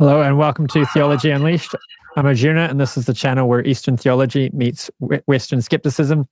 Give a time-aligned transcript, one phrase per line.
[0.00, 1.72] Hello, and welcome to Theology Unleashed.
[2.16, 6.26] I'm Arjuna, and this is the channel where Eastern theology meets Western skepticism.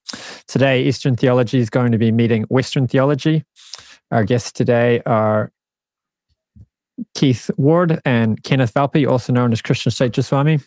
[0.49, 3.45] Today, Eastern theology is going to be meeting Western theology.
[4.11, 5.53] Our guests today are
[7.15, 10.59] Keith Ward and Kenneth Valpey, also known as Krishna Kshetra Swami.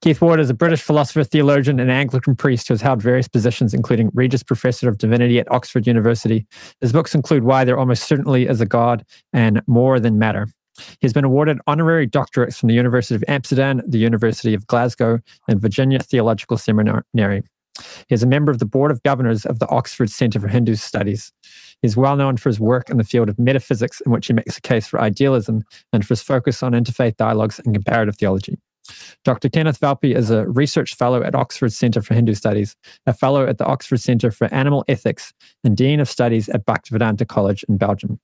[0.00, 3.74] Keith Ward is a British philosopher, theologian, and Anglican priest who has held various positions,
[3.74, 6.46] including Regius Professor of Divinity at Oxford University.
[6.80, 10.46] His books include Why There Almost Certainly Is a God and More Than Matter.
[10.78, 15.20] He has been awarded honorary doctorates from the University of Amsterdam, the University of Glasgow,
[15.48, 17.42] and Virginia Theological Seminary.
[18.08, 20.76] He is a member of the Board of Governors of the Oxford Centre for Hindu
[20.76, 21.32] Studies.
[21.82, 24.32] He is well known for his work in the field of metaphysics, in which he
[24.32, 25.62] makes a case for idealism
[25.92, 28.58] and for his focus on interfaith dialogues and comparative theology.
[29.24, 29.48] Dr.
[29.48, 33.58] Kenneth Valpey is a research fellow at Oxford Centre for Hindu Studies, a fellow at
[33.58, 35.32] the Oxford Centre for Animal Ethics,
[35.64, 38.20] and Dean of Studies at Bhaktivedanta College in Belgium.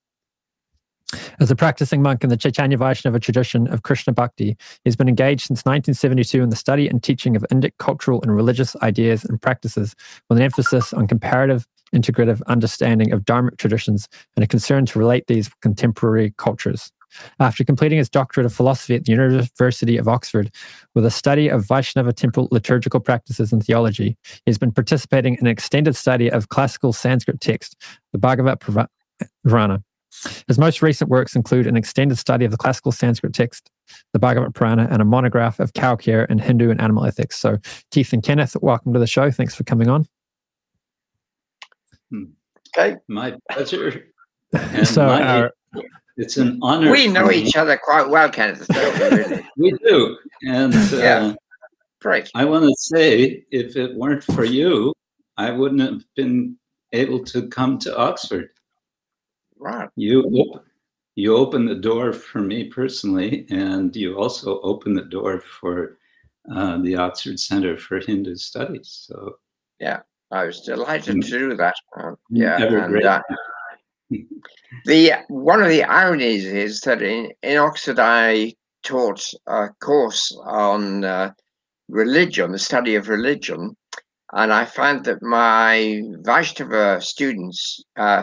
[1.41, 5.09] As a practicing monk in the Chaitanya Vaishnava tradition of Krishna Bhakti, he has been
[5.09, 9.41] engaged since 1972 in the study and teaching of Indic cultural and religious ideas and
[9.41, 9.95] practices,
[10.29, 15.27] with an emphasis on comparative, integrative understanding of Dharmic traditions and a concern to relate
[15.27, 16.93] these with contemporary cultures.
[17.41, 20.51] After completing his doctorate of philosophy at the University of Oxford
[20.95, 25.47] with a study of Vaishnava temple liturgical practices and theology, he has been participating in
[25.47, 27.77] an extended study of classical Sanskrit text,
[28.13, 28.87] the Bhagavata
[29.45, 29.83] Purana.
[30.49, 33.71] His most recent works include an extended study of the classical Sanskrit text,
[34.13, 37.39] the Bhagavata Purana, and a monograph of cow care and Hindu and animal ethics.
[37.39, 37.59] So,
[37.91, 39.31] Keith and Kenneth, welcome to the show.
[39.31, 40.07] Thanks for coming on.
[42.11, 42.25] Hmm.
[42.77, 44.07] Okay, my pleasure.
[44.85, 45.53] so, my, our,
[46.17, 46.91] it's an honor.
[46.91, 48.69] We know each other quite well, Kenneth.
[48.69, 49.47] Really.
[49.57, 51.35] we do, and uh, yeah,
[52.01, 52.31] great.
[52.35, 54.93] I want to say, if it weren't for you,
[55.37, 56.59] I wouldn't have been
[56.93, 58.51] able to come to Oxford.
[59.61, 59.91] Right.
[59.97, 60.63] You
[61.17, 65.99] you open the door for me personally, and you also open the door for
[66.55, 69.05] uh, the Oxford Center for Hindu Studies.
[69.07, 69.37] So
[69.79, 70.01] yeah,
[70.31, 71.25] I was delighted mm.
[71.25, 71.75] to do that.
[71.95, 73.21] Uh, yeah, and, uh,
[74.87, 81.05] the one of the ironies is that in, in Oxford I taught a course on
[81.05, 81.33] uh,
[81.91, 83.77] religion, the study of religion,
[84.33, 88.23] and I found that my Vaishnava students uh,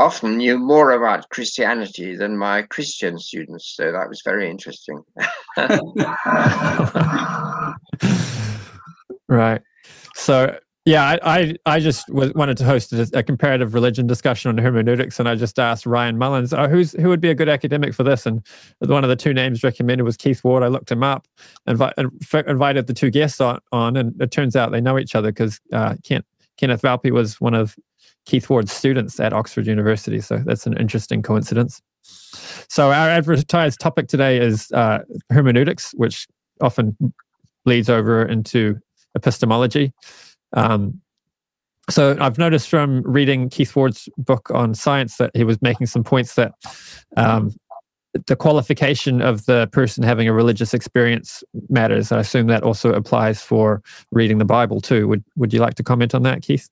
[0.00, 3.74] often knew more about Christianity than my Christian students.
[3.76, 5.02] So that was very interesting.
[9.28, 9.60] right.
[10.14, 14.56] So yeah, I I, I just wanted to host a, a, comparative religion discussion on
[14.56, 17.92] hermeneutics, and I just asked Ryan Mullins, oh, who's who would be a good academic
[17.92, 18.24] for this?
[18.24, 18.42] And
[18.78, 20.62] one of the two names recommended was Keith Ward.
[20.62, 21.28] I looked him up,
[21.68, 25.30] invi- invited the two guests on, on, and it turns out they know each other
[25.30, 27.76] because uh, Kenneth Valpey was one of
[28.30, 30.20] Keith Ward's students at Oxford University.
[30.20, 31.82] So that's an interesting coincidence.
[32.68, 36.28] So our advertised topic today is uh, hermeneutics, which
[36.60, 36.96] often
[37.64, 38.78] bleeds over into
[39.16, 39.92] epistemology.
[40.52, 41.00] Um,
[41.88, 46.04] so I've noticed from reading Keith Ward's book on science that he was making some
[46.04, 46.52] points that
[47.16, 47.50] um,
[48.28, 52.12] the qualification of the person having a religious experience matters.
[52.12, 55.08] I assume that also applies for reading the Bible too.
[55.08, 56.68] Would Would you like to comment on that, Keith?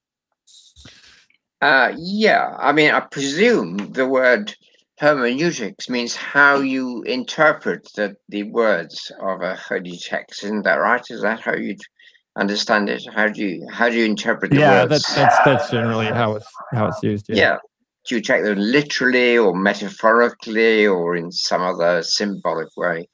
[1.61, 4.55] Uh, yeah, I mean, I presume the word
[4.99, 10.45] hermeneutics means how you interpret the, the words of a holy text.
[10.45, 11.05] Isn't that right?
[11.09, 11.77] Is that how you
[12.37, 13.03] understand it?
[13.13, 14.91] How do you how do you interpret the yeah, words?
[14.91, 17.29] that's that's that's generally how it's how it's used.
[17.29, 17.37] Yeah.
[17.37, 17.57] yeah.
[18.07, 23.09] Do you take them literally or metaphorically or in some other symbolic way?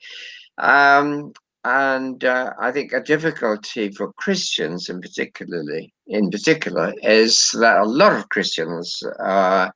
[0.59, 1.33] Um,
[1.65, 7.87] and uh, I think a difficulty for Christians, in particularly, in particular, is that a
[7.87, 9.71] lot of Christians uh,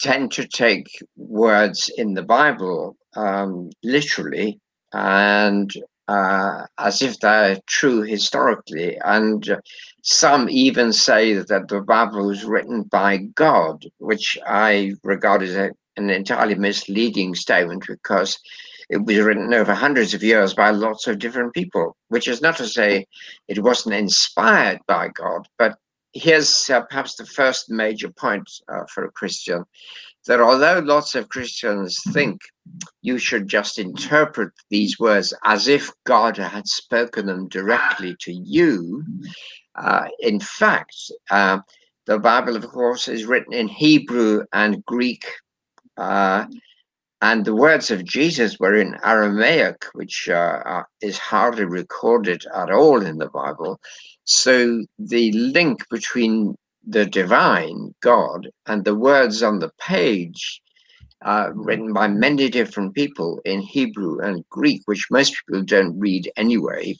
[0.00, 4.58] tend to take words in the Bible um, literally
[4.92, 5.70] and
[6.08, 8.96] uh, as if they're true historically.
[9.04, 9.58] And
[10.02, 15.70] some even say that the Bible was written by God, which I regard as a,
[15.96, 18.38] an entirely misleading statement because
[18.90, 22.56] it was written over hundreds of years by lots of different people, which is not
[22.58, 23.06] to say
[23.48, 25.46] it wasn't inspired by God.
[25.58, 25.76] But
[26.12, 29.64] here's uh, perhaps the first major point uh, for a Christian
[30.26, 32.40] that although lots of Christians think
[33.02, 39.04] you should just interpret these words as if God had spoken them directly to you,
[39.74, 40.96] uh, in fact,
[41.30, 41.58] uh,
[42.06, 45.24] the Bible, of course, is written in Hebrew and Greek.
[47.24, 52.70] And the words of Jesus were in Aramaic, which uh, uh, is hardly recorded at
[52.70, 53.80] all in the Bible.
[54.24, 56.54] So the link between
[56.86, 60.60] the divine God and the words on the page
[61.24, 66.30] uh, written by many different people in Hebrew and Greek, which most people don't read
[66.36, 66.94] anyway.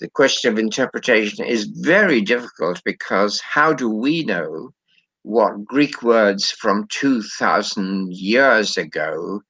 [0.00, 4.72] The question of interpretation is very difficult because how do we know
[5.22, 9.40] what Greek words from 2000 years ago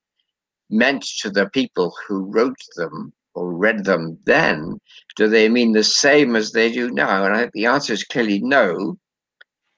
[0.71, 4.79] meant to the people who wrote them or read them then?
[5.17, 7.25] Do they mean the same as they do now?
[7.25, 8.99] And I think the answer is clearly no.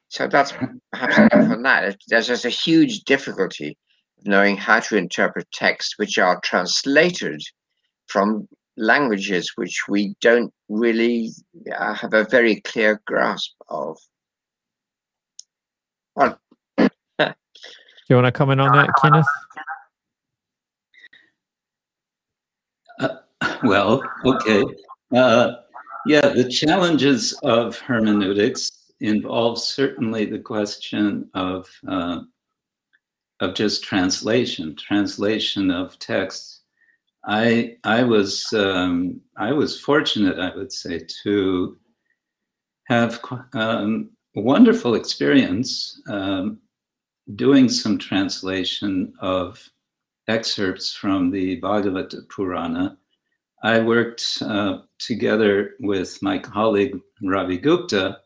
[0.09, 0.53] So that's
[0.93, 1.97] perhaps enough on that.
[2.09, 3.77] There's just a huge difficulty
[4.19, 7.41] of knowing how to interpret texts which are translated
[8.09, 8.47] from
[8.77, 11.31] languages which we don't really
[11.77, 13.99] uh, have a very clear grasp of.
[16.15, 16.39] Well,
[18.07, 19.27] Do you want to comment on that, Kenneth?
[23.65, 24.65] Well, okay.
[25.15, 25.57] Uh,
[26.07, 32.21] yeah, the challenges of hermeneutics involve certainly the question of uh,
[33.41, 36.61] of just translation, translation of texts.
[37.25, 41.77] I I was um, I was fortunate, I would say, to
[42.85, 43.21] have
[43.53, 46.59] um, a wonderful experience um,
[47.37, 49.63] doing some translation of
[50.29, 52.99] excerpts from the Bhagavata Purana.
[53.63, 58.19] I worked uh, together with my colleague Ravi Gupta,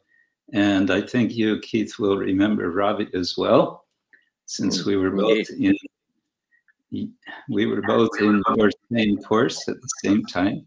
[0.53, 3.85] and I think you, Keith, will remember Ravi as well,
[4.47, 5.77] since we were both in
[7.51, 10.67] we were both in our same course at the same time.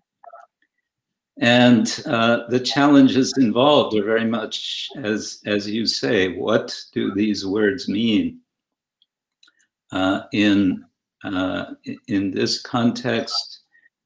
[1.40, 6.36] And uh, the challenges involved are very much as as you say.
[6.36, 8.42] What do these words mean
[9.94, 10.86] uh, in
[11.24, 11.66] uh,
[12.08, 13.49] in this context?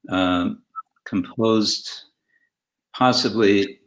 [0.08, 0.62] Um,
[1.04, 1.90] composed,
[2.96, 3.80] possibly,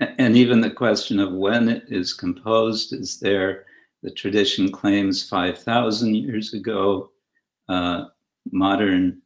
[0.00, 3.66] and even the question of when it is composed is there.
[4.02, 7.10] The tradition claims five thousand years ago.
[7.68, 8.04] Uh,
[8.52, 9.20] modern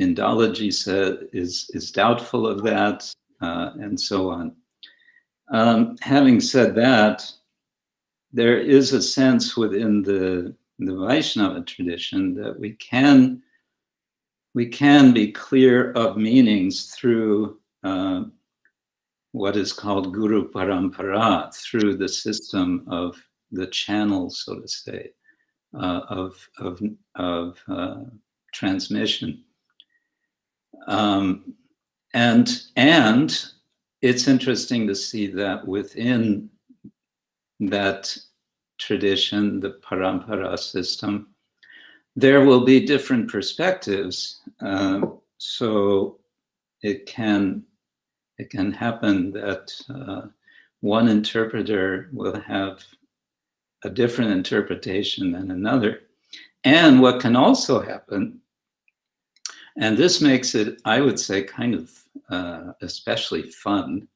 [0.00, 4.54] Indology said, is, is doubtful of that, uh, and so on.
[5.52, 7.30] Um, having said that,
[8.32, 13.42] there is a sense within the, the Vaishnava tradition that we can
[14.56, 18.22] we can be clear of meanings through uh,
[19.32, 23.22] what is called Guru Parampara, through the system of
[23.52, 25.10] the channel, so to say,
[25.78, 26.80] uh, of, of,
[27.16, 28.04] of uh,
[28.54, 29.44] transmission.
[30.86, 31.52] Um,
[32.14, 33.38] and and
[34.00, 36.48] it's interesting to see that within
[37.60, 38.16] that
[38.78, 41.34] tradition, the parampara system,
[42.16, 44.40] there will be different perspectives.
[44.60, 45.02] Uh,
[45.38, 46.18] so
[46.82, 47.62] it can
[48.38, 50.22] it can happen that uh,
[50.80, 52.82] one interpreter will have
[53.84, 56.00] a different interpretation than another.
[56.64, 58.40] And what can also happen
[59.78, 61.90] and this makes it, I would say, kind of
[62.30, 64.08] uh, especially fun,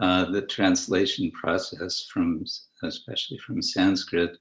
[0.00, 2.44] uh, the translation process from,
[2.84, 4.38] especially from Sanskrit.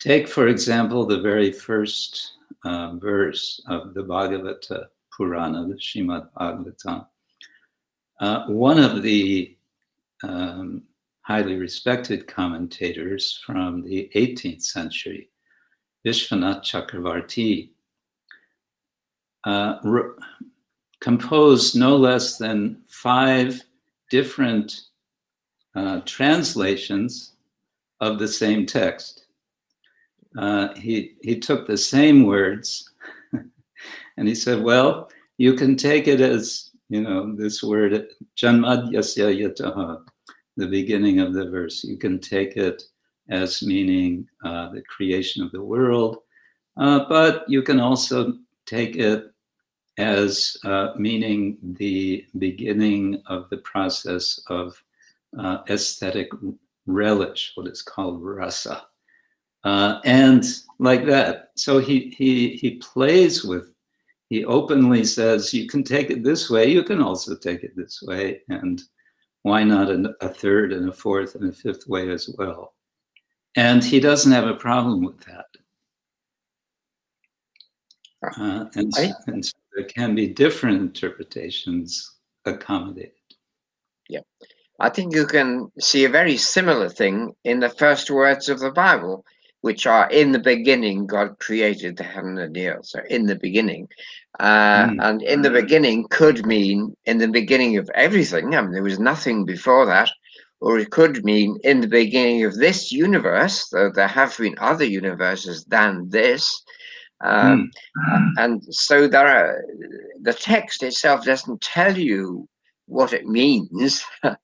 [0.00, 2.32] Take, for example, the very first
[2.64, 4.86] uh, verse of the Bhagavata
[5.16, 7.06] Purana, the Shrimad Bhagavatam.
[8.20, 9.56] Uh, one of the
[10.22, 10.82] um,
[11.22, 15.30] highly respected commentators from the 18th century,
[16.06, 17.70] Vishwanath Chakravarti,
[19.44, 20.10] uh, re-
[21.00, 23.62] composed no less than five
[24.10, 24.82] different
[25.74, 27.32] uh, translations
[28.00, 29.23] of the same text.
[30.36, 32.90] Uh, he, he took the same words
[34.16, 40.02] and he said, Well, you can take it as, you know, this word, Yasya Yataha,
[40.56, 41.84] the beginning of the verse.
[41.84, 42.82] You can take it
[43.28, 46.18] as meaning uh, the creation of the world,
[46.76, 48.34] uh, but you can also
[48.66, 49.32] take it
[49.98, 54.80] as uh, meaning the beginning of the process of
[55.38, 56.28] uh, aesthetic
[56.86, 58.86] relish, what is called rasa.
[59.64, 60.44] Uh, and
[60.78, 61.50] like that.
[61.56, 63.74] So he, he, he plays with,
[64.28, 68.02] he openly says, you can take it this way, you can also take it this
[68.02, 68.42] way.
[68.48, 68.82] And
[69.42, 72.74] why not a, third and a fourth and a fifth way as well?
[73.56, 75.46] And he doesn't have a problem with that.
[78.38, 82.16] Uh, and, I, and so there can be different interpretations
[82.46, 83.12] accommodated.
[84.08, 84.20] Yeah.
[84.80, 88.72] I think you can see a very similar thing in the first words of the
[88.72, 89.24] Bible,
[89.64, 92.84] which are in the beginning, God created the heaven and the earth.
[92.84, 93.88] So, in the beginning.
[94.38, 94.98] Uh, mm.
[95.00, 98.54] And in the beginning could mean in the beginning of everything.
[98.54, 100.10] I mean, there was nothing before that.
[100.60, 104.84] Or it could mean in the beginning of this universe, though there have been other
[104.84, 106.44] universes than this.
[107.22, 107.70] Um,
[108.06, 108.30] mm.
[108.36, 109.64] And so there are,
[110.20, 112.46] the text itself doesn't tell you
[112.84, 114.36] what it means, the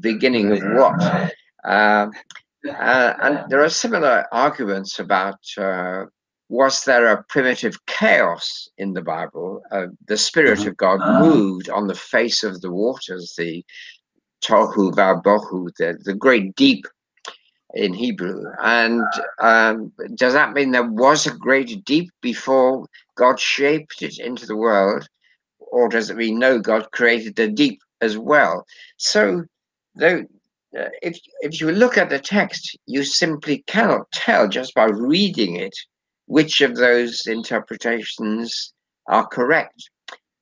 [0.00, 1.32] beginning of what.
[1.64, 2.08] Uh,
[2.68, 6.04] uh, and there are similar arguments about uh,
[6.48, 9.62] was there a primitive chaos in the Bible?
[9.72, 13.64] Uh, the Spirit of God moved on the face of the waters, the
[14.44, 16.86] tohu vabohu, the, the great deep
[17.74, 18.44] in Hebrew.
[18.62, 19.04] And
[19.40, 24.56] um, does that mean there was a great deep before God shaped it into the
[24.56, 25.08] world?
[25.58, 28.64] Or does it mean no, God created the deep as well?
[28.98, 29.44] So,
[29.96, 30.24] though,
[30.78, 35.56] uh, if, if you look at the text, you simply cannot tell just by reading
[35.56, 35.74] it
[36.26, 38.72] which of those interpretations
[39.08, 39.90] are correct.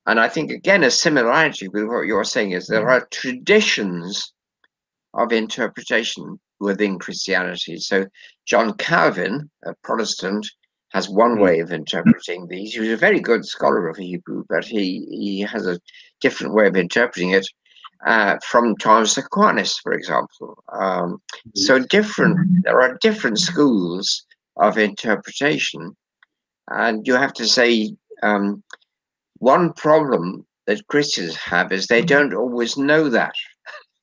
[0.07, 4.33] And I think, again, a similarity with what you're saying is there are traditions
[5.13, 7.77] of interpretation within Christianity.
[7.77, 8.05] So,
[8.45, 10.47] John Calvin, a Protestant,
[10.91, 11.41] has one hmm.
[11.41, 12.73] way of interpreting these.
[12.73, 15.79] He was a very good scholar of Hebrew, but he, he has a
[16.21, 17.47] different way of interpreting it
[18.05, 20.63] uh, from Thomas Aquinas, for example.
[20.71, 21.21] Um,
[21.55, 24.25] so different, there are different schools
[24.57, 25.95] of interpretation.
[26.69, 28.63] And you have to say, um,
[29.39, 33.33] one problem that Christians have is they don't always know that.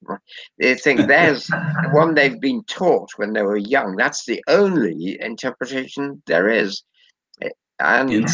[0.59, 3.97] they think there's the one they've been taught when they were young.
[3.97, 6.83] That's the only interpretation there is.
[7.81, 8.29] And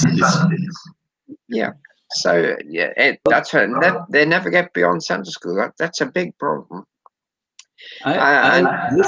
[1.48, 1.70] yeah,
[2.12, 5.56] so yeah, it, that's a, uh, they never get beyond Sunday school.
[5.56, 6.84] That, that's a big problem.
[8.04, 9.04] I, uh, I, and,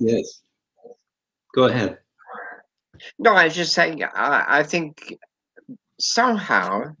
[0.00, 0.42] yes.
[1.54, 1.98] Go ahead.
[3.18, 5.16] No, I was just saying, I, I think
[6.00, 6.94] somehow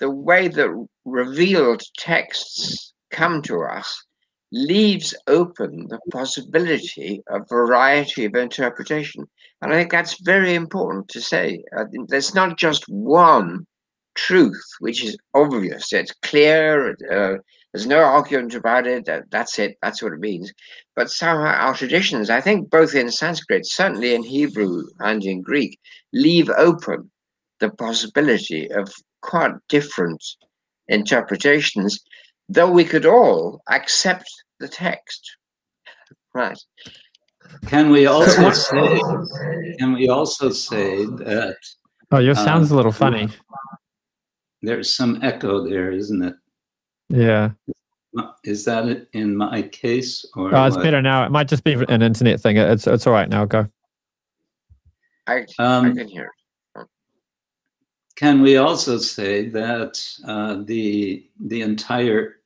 [0.00, 4.04] the way that revealed texts come to us
[4.52, 9.24] leaves open the possibility of variety of interpretation.
[9.62, 11.64] And I think that's very important to say.
[12.08, 13.66] there's not just one
[14.14, 17.38] truth, which is obvious, it's clear, uh,
[17.74, 19.08] there's no argument about it.
[19.30, 19.76] That's it.
[19.82, 20.52] That's what it means.
[20.94, 25.76] But somehow our traditions, I think both in Sanskrit, certainly in Hebrew and in Greek,
[26.12, 27.10] leave open
[27.58, 30.22] the possibility of quite different
[30.86, 31.98] interpretations,
[32.48, 34.30] though we could all accept
[34.60, 35.36] the text.
[36.32, 36.58] Right.
[37.66, 39.00] Can we also say?
[39.80, 41.56] Can we also say that?
[42.12, 43.28] Oh, your sound's um, a little funny.
[44.64, 46.34] There's some echo there, isn't it?
[47.08, 47.50] Yeah.
[48.44, 50.54] Is that in my case or?
[50.54, 50.82] Oh, it's what?
[50.84, 51.24] better now.
[51.24, 52.56] It might just be an internet thing.
[52.56, 53.44] It's it's all right now.
[53.44, 53.66] Go.
[55.26, 56.30] I, um, I can hear.
[58.16, 62.36] Can we also say that uh, the the entire,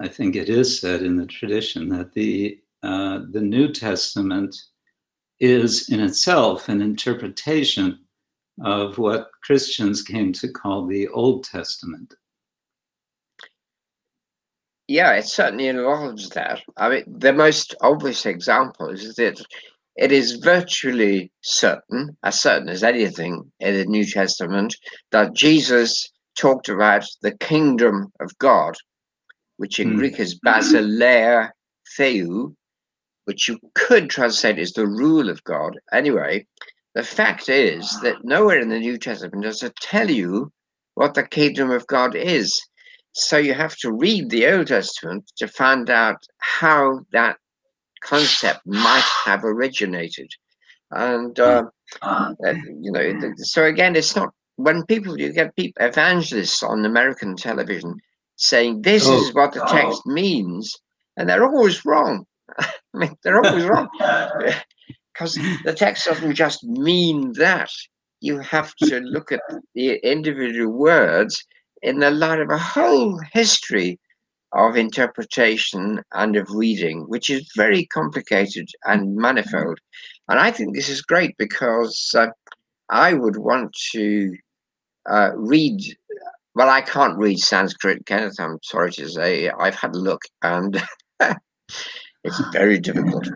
[0.00, 4.54] I think it is said in the tradition that the uh, the New Testament
[5.40, 7.98] is in itself an interpretation
[8.64, 12.14] of what Christians came to call the Old Testament
[14.88, 16.62] yeah, it certainly involves that.
[16.78, 19.38] I mean, the most obvious example is that
[19.96, 24.74] it is virtually certain, as certain as anything in the New Testament,
[25.12, 28.76] that Jesus talked about the kingdom of God,
[29.58, 29.96] which in mm.
[29.96, 31.50] Greek is basileia
[31.98, 32.54] theou,
[33.26, 35.78] which you could translate as the rule of God.
[35.92, 36.46] Anyway,
[36.98, 40.50] the fact is that nowhere in the New Testament does it tell you
[40.94, 42.60] what the kingdom of God is.
[43.12, 47.36] So you have to read the Old Testament to find out how that
[48.00, 50.28] concept might have originated.
[50.90, 51.66] And, uh,
[52.02, 52.34] uh,
[52.82, 57.94] you know, so again, it's not when people, you get people, evangelists on American television
[58.34, 59.22] saying this oh.
[59.22, 60.74] is what the text means,
[61.16, 62.26] and they're always wrong.
[62.58, 63.86] I mean, they're always wrong.
[65.18, 65.34] Because
[65.64, 67.70] the text doesn't just mean that.
[68.20, 69.40] You have to look at
[69.74, 71.44] the individual words
[71.82, 73.98] in the light of a whole history
[74.52, 79.78] of interpretation and of reading, which is very complicated and manifold.
[80.28, 82.28] And I think this is great because uh,
[82.88, 84.36] I would want to
[85.10, 85.80] uh, read.
[86.54, 88.40] Well, I can't read Sanskrit, Kenneth.
[88.40, 89.50] I'm sorry to say.
[89.50, 90.82] I've had a look, and
[92.24, 93.28] it's very difficult.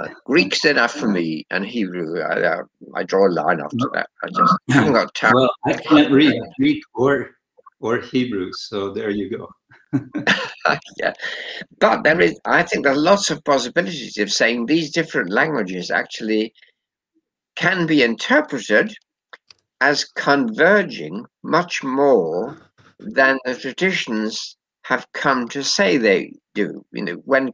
[0.00, 2.20] Uh, Greek's enough for me, and Hebrew.
[2.20, 2.62] I, uh,
[2.94, 4.08] I draw a line after that.
[4.22, 5.34] I just haven't got time.
[5.34, 7.30] Well, I can't read Greek or
[7.80, 8.50] or Hebrew.
[8.52, 9.48] So there you go.
[10.98, 11.12] yeah,
[11.78, 12.38] but there is.
[12.44, 16.52] I think there's lots of possibilities of saying these different languages actually
[17.56, 18.94] can be interpreted
[19.80, 22.58] as converging much more
[22.98, 26.84] than the traditions have come to say they do.
[26.92, 27.52] You know, when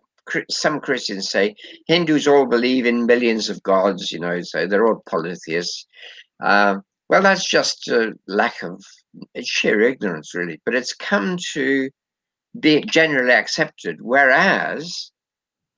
[0.50, 1.54] some Christians say
[1.86, 5.86] Hindus all believe in millions of gods, you know, so they're all polytheists.
[6.42, 6.76] Uh,
[7.08, 8.82] Well, that's just a lack of
[9.34, 10.60] it's sheer ignorance, really.
[10.64, 11.90] But it's come to
[12.58, 14.00] be generally accepted.
[14.00, 15.12] Whereas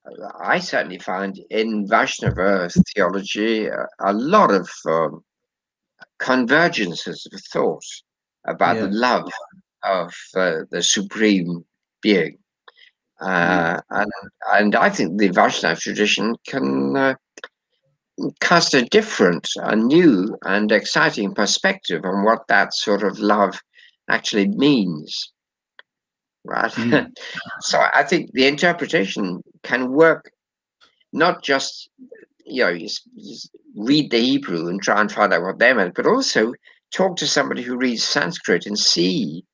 [0.06, 5.24] uh, I certainly find in Vaishnava theology uh, a lot of um,
[6.20, 7.84] convergences of thought
[8.46, 8.82] about yeah.
[8.82, 9.30] the love
[9.82, 11.64] of uh, the supreme
[12.02, 12.38] being.
[13.20, 13.82] Uh, mm.
[13.90, 14.12] and,
[14.52, 17.14] and I think the Vaishnava tradition can uh,
[18.40, 23.60] cast a different, a new, and exciting perspective on what that sort of love
[24.08, 25.32] actually means.
[26.44, 26.70] Right.
[26.72, 27.12] Mm.
[27.60, 30.30] so I think the interpretation can work
[31.12, 31.88] not just,
[32.44, 33.36] you know, you, you
[33.76, 36.52] read the Hebrew and try and find out what they meant, but also
[36.92, 39.44] talk to somebody who reads Sanskrit and see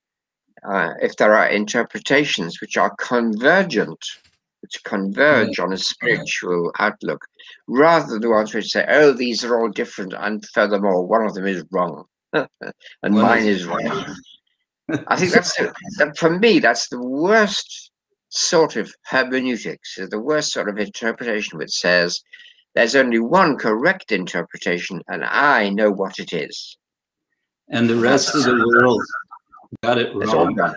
[0.68, 3.98] uh, if there are interpretations which are convergent
[4.62, 7.26] which converge on a spiritual outlook,
[7.66, 11.34] rather than the ones which say, oh, these are all different, and furthermore, one of
[11.34, 12.46] them is wrong, and
[13.02, 14.06] mine is right.
[15.08, 17.90] I think that's, that for me, that's the worst
[18.28, 22.20] sort of hermeneutics, the worst sort of interpretation which says,
[22.74, 26.78] there's only one correct interpretation, and I know what it is.
[27.68, 29.02] And the rest of the world
[29.82, 30.58] got it wrong.
[30.60, 30.74] All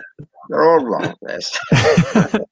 [0.48, 1.14] They're all wrong.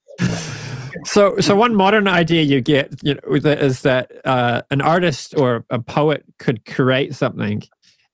[1.05, 5.65] so so one modern idea you get you know is that uh, an artist or
[5.71, 7.63] a poet could create something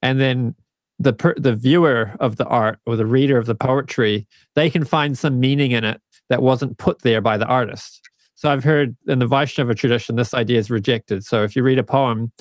[0.02, 0.54] and then
[0.98, 4.84] the per, the viewer of the art or the reader of the poetry they can
[4.84, 8.96] find some meaning in it that wasn't put there by the artist so i've heard
[9.06, 12.32] in the vaishnava tradition this idea is rejected so if you read a poem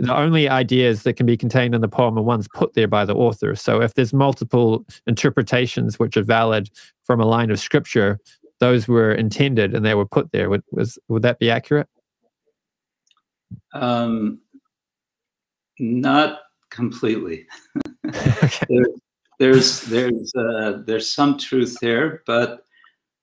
[0.00, 3.04] the only ideas that can be contained in the poem are ones put there by
[3.04, 3.54] the author.
[3.54, 6.70] So if there's multiple interpretations which are valid
[7.02, 8.18] from a line of scripture,
[8.60, 10.48] those were intended and they were put there.
[10.50, 11.88] Would was would that be accurate?
[13.72, 14.40] Um,
[15.78, 16.40] not
[16.70, 17.46] completely.
[18.04, 18.86] there,
[19.38, 22.64] there's there's uh, there's some truth there, but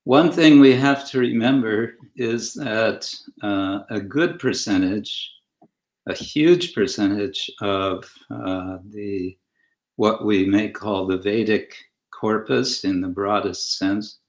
[0.03, 5.29] one thing we have to remember is that uh, a good percentage,
[6.07, 9.37] a huge percentage of uh, the
[9.97, 11.73] what we may call the Vedic
[12.11, 14.19] corpus in the broadest sense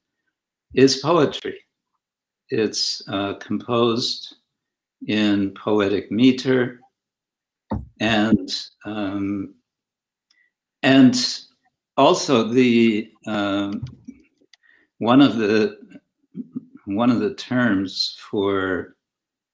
[0.75, 1.59] is poetry.
[2.51, 4.37] It's uh, composed
[5.07, 6.81] in poetic meter
[8.01, 8.51] and
[8.85, 9.55] um,
[10.83, 11.41] and
[11.97, 13.85] also the um,
[14.99, 15.79] one of the
[16.87, 18.97] one of the terms for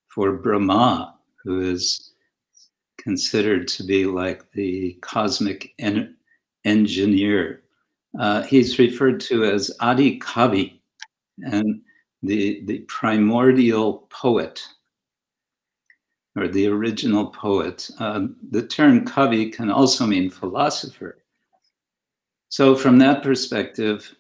[0.09, 2.13] for Brahma, who is
[3.05, 6.17] considered to be like the cosmic en-
[6.64, 7.62] engineer,
[8.19, 10.81] uh, he's referred to as Adi Kavi,
[11.45, 11.83] and
[12.23, 14.67] the, the primordial poet
[16.37, 17.88] or the original poet.
[17.99, 21.19] Uh, the term kavi can also mean philosopher.
[22.49, 24.14] So, from that perspective,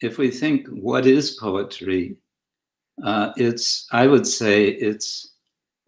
[0.00, 2.16] if we think what is poetry,
[3.04, 5.34] uh, it's, I would say, it's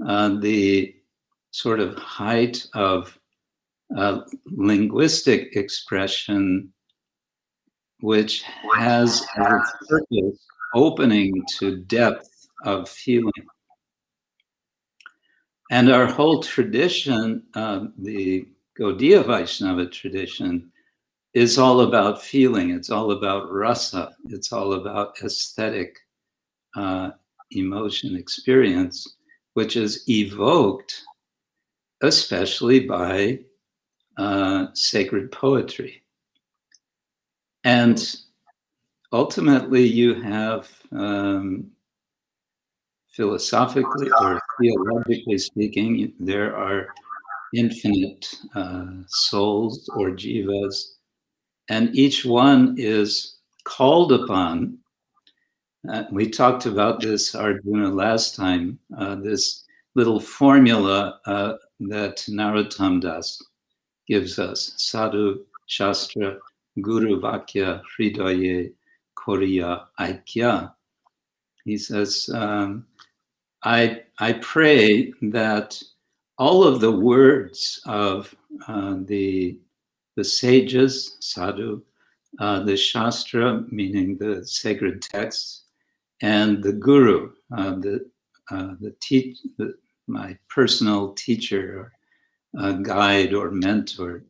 [0.06, 0.94] uh, the
[1.52, 3.16] sort of height of
[3.96, 6.72] uh, linguistic expression
[8.00, 8.42] which
[8.74, 13.30] has purpose opening to depth of feeling.
[15.70, 18.46] And our whole tradition, uh, the
[18.78, 20.70] Gaudiya Vaishnava tradition,
[21.32, 22.70] is all about feeling.
[22.70, 24.14] It's all about rasa.
[24.30, 25.96] It's all about aesthetic
[26.76, 27.10] uh,
[27.52, 29.16] emotion experience,
[29.54, 31.02] which is evoked
[32.02, 33.38] especially by
[34.18, 36.02] uh, sacred poetry.
[37.64, 38.04] And
[39.12, 41.70] ultimately you have um,
[43.12, 46.88] philosophically or theologically speaking, there are
[47.54, 50.94] infinite uh, souls or jivas,
[51.68, 54.78] and each one is called upon.
[55.88, 61.54] Uh, we talked about this, Arjuna, last time, uh, this little formula uh,
[61.88, 63.42] that Narottam Das
[64.06, 66.38] gives us sadhu, shastra,
[66.80, 68.72] guru vakya, hridaye,
[69.16, 70.72] Koriya Aikya.
[71.64, 72.86] He says, um,
[73.62, 75.80] I, I pray that
[76.38, 78.34] all of the words of
[78.66, 79.58] uh, the,
[80.16, 81.82] the sages, sadhu,
[82.40, 85.62] uh, the shastra, meaning the sacred texts,
[86.22, 88.10] and the guru, uh, the,
[88.50, 89.74] uh, the, te- the,
[90.12, 91.92] my personal teacher or
[92.62, 94.24] uh, guide or mentor,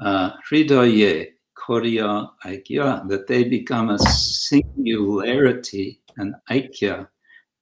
[0.00, 7.08] uh, Koriya Aikya, that they become a singularity, an Aikya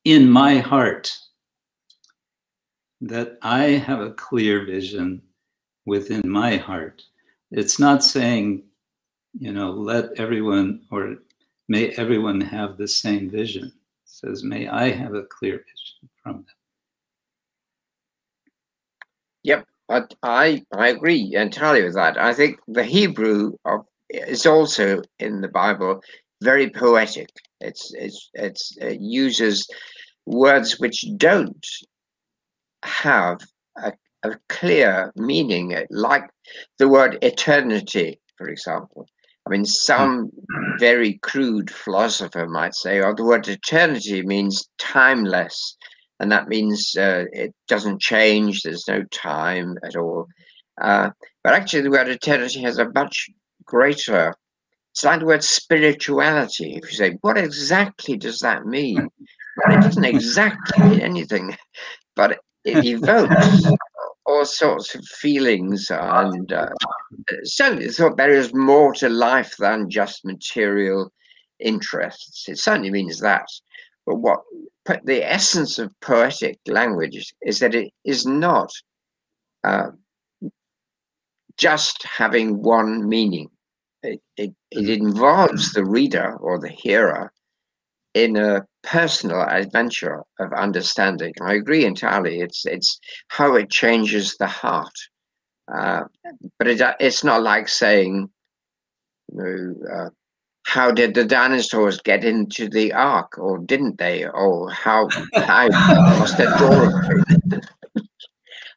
[0.04, 1.16] in my heart.
[3.00, 5.22] That I have a clear vision
[5.86, 7.02] within my heart.
[7.50, 8.62] It's not saying,
[9.38, 11.16] you know, let everyone or
[11.68, 13.64] may everyone have the same vision.
[13.64, 13.72] It
[14.04, 16.61] says, may I have a clear vision from them.
[19.44, 22.18] Yep, I, I, I agree entirely with that.
[22.18, 26.00] I think the Hebrew of, is also in the Bible
[26.42, 27.28] very poetic.
[27.60, 29.68] It's it's it's it uses
[30.26, 31.66] words which don't
[32.84, 33.38] have
[33.76, 33.92] a,
[34.24, 36.28] a clear meaning, like
[36.78, 39.06] the word eternity, for example.
[39.46, 40.78] I mean, some hmm.
[40.78, 45.76] very crude philosopher might say, oh, the word eternity means timeless
[46.22, 48.62] and that means uh, it doesn't change.
[48.62, 50.28] There's no time at all.
[50.80, 51.10] Uh,
[51.42, 53.28] but actually, the word eternity has a much
[53.64, 54.32] greater.
[54.92, 56.76] It's like the word spirituality.
[56.76, 59.08] If you say, what exactly does that mean?
[59.56, 61.56] Well, it doesn't exactly mean anything,
[62.16, 63.66] but it evokes
[64.24, 66.68] all sorts of feelings and uh,
[67.42, 71.12] certainly thought there is more to life than just material
[71.58, 72.48] interests.
[72.48, 73.46] It certainly means that.
[74.06, 74.40] But what
[74.84, 78.70] the essence of poetic language is that it is not
[79.64, 79.90] uh,
[81.56, 83.48] just having one meaning.
[84.02, 87.32] It, it, it involves the reader or the hearer
[88.14, 91.32] in a personal adventure of understanding.
[91.40, 92.40] I agree entirely.
[92.40, 94.94] It's it's how it changes the heart,
[95.72, 96.02] uh,
[96.58, 98.28] but it, it's not like saying,
[99.32, 100.10] you know, uh,
[100.64, 104.26] how did the dinosaurs get into the ark, or didn't they?
[104.26, 105.68] Or how how
[106.20, 107.32] was the door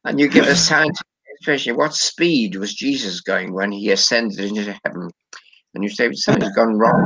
[0.05, 1.07] and you give a scientific
[1.41, 5.09] especially what speed was Jesus going when he ascended into heaven?
[5.73, 7.05] And you say something's gone wrong.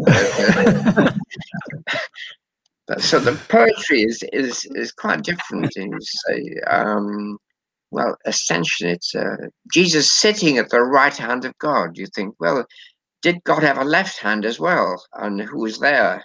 [2.88, 5.76] but, so the poetry is is is quite different.
[5.76, 7.38] And you say, um,
[7.92, 11.98] well, essentially, it's uh, Jesus sitting at the right hand of God.
[11.98, 12.66] You think, well,
[13.22, 15.04] did God have a left hand as well?
[15.14, 16.24] And who was there?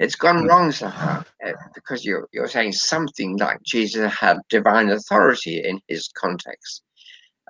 [0.00, 0.46] It's gone hmm.
[0.46, 6.08] wrong somehow uh, because you're, you're saying something like Jesus had divine authority in his
[6.16, 6.82] context.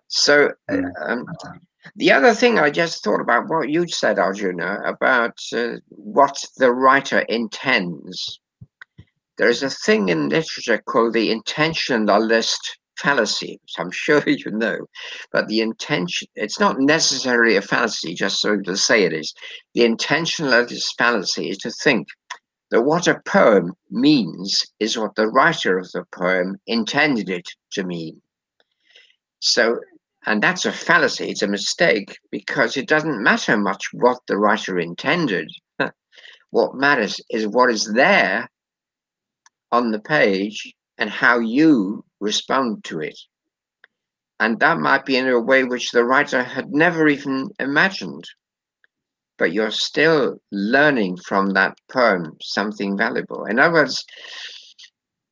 [0.09, 0.87] So, hmm.
[1.01, 1.27] um,
[1.97, 6.73] the other thing I just thought about what you said, Arjuna, about uh, what the
[6.73, 8.41] writer intends.
[9.37, 12.61] There is a thing in literature called the intentionalist
[12.99, 14.79] fallacy, which I'm sure you know,
[15.33, 19.35] but the intention, it's not necessarily a fallacy, just so to say it is.
[19.75, 22.09] The intention of this fallacy is to think
[22.71, 27.85] that what a poem means is what the writer of the poem intended it to
[27.85, 28.21] mean.
[29.41, 29.79] So,
[30.27, 34.79] and that's a fallacy, it's a mistake, because it doesn't matter much what the writer
[34.79, 35.51] intended.
[36.51, 38.49] what matters is what is there
[39.71, 43.19] on the page and how you respond to it.
[44.41, 48.25] And that might be in a way which the writer had never even imagined.
[49.39, 53.45] But you're still learning from that poem something valuable.
[53.47, 54.05] In other words,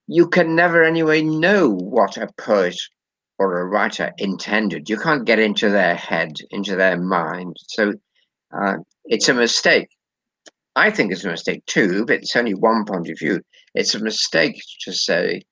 [0.07, 2.77] you can never anyway know what a poet
[3.39, 4.89] or a writer intended.
[4.89, 7.57] You can't get into their head, into their mind.
[7.69, 7.93] So
[8.53, 9.89] uh, it's a mistake.
[10.75, 13.41] I think it's a mistake too, but it's only one point of view.
[13.75, 15.43] It's a mistake to say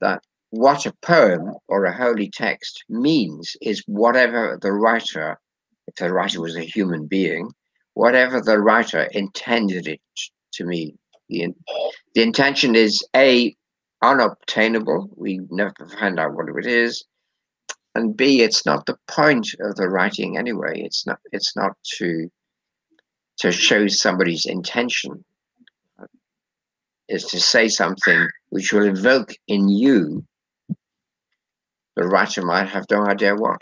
[0.00, 5.38] that what a poem or a holy text means is whatever the writer,
[5.86, 7.50] if the writer was a human being,
[7.94, 10.00] whatever the writer intended it
[10.52, 10.98] to mean.
[11.28, 11.48] The,
[12.14, 13.56] the intention is A,
[14.02, 15.10] unobtainable.
[15.16, 17.04] We never find out what it is.
[17.94, 20.82] And B, it's not the point of the writing anyway.
[20.82, 22.30] It's not it's not to
[23.38, 25.24] to show somebody's intention.
[27.08, 30.24] Is to say something which will evoke in you
[31.96, 33.60] the writer might have no idea what.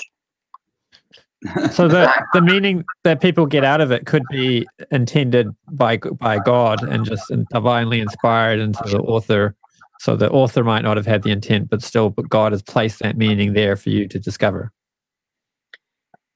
[1.73, 6.39] so the the meaning that people get out of it could be intended by by
[6.39, 9.55] God and just divinely inspired into the author.
[10.01, 12.99] So the author might not have had the intent, but still, but God has placed
[13.01, 14.73] that meaning there for you to discover.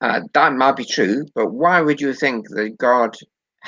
[0.00, 3.16] Uh, that might be true, but why would you think that God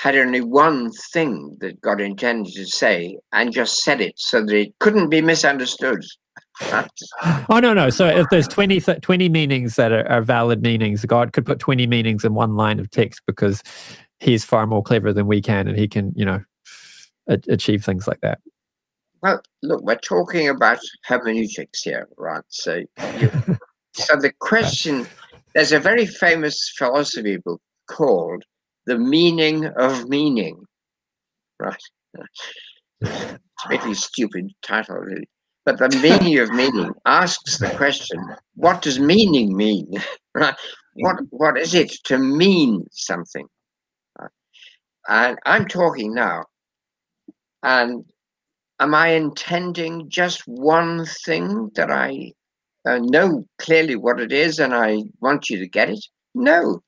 [0.01, 4.57] had only one thing that God intended to say and just said it so that
[4.57, 6.03] it couldn't be misunderstood?
[7.51, 7.91] oh no no.
[7.91, 11.87] So if there's 20, 20 meanings that are, are, valid meanings god could put 20
[11.87, 13.63] meanings in one line of text because
[14.21, 16.43] he's far more clever than we can and he can you know
[17.29, 18.41] a- achieve things like that.
[19.23, 22.45] Well look we're talking about hermeneutics here right?
[22.49, 22.85] So
[23.19, 23.31] you,
[23.95, 25.07] so the question
[25.55, 28.45] there's a very famous philosophy book called
[28.87, 30.63] the meaning of meaning
[31.59, 32.53] right it's
[33.03, 33.39] a
[33.71, 35.29] really stupid title really
[35.67, 38.19] but the meaning of meaning asks the question,
[38.55, 39.93] what does meaning mean?
[40.35, 40.55] right?
[40.95, 43.47] What what is it to mean something?
[44.19, 44.31] Right?
[45.09, 46.45] And I'm talking now.
[47.63, 48.05] And
[48.81, 52.33] am I intending just one thing that I
[52.87, 56.05] uh, know clearly what it is and I want you to get it?
[56.35, 56.83] No.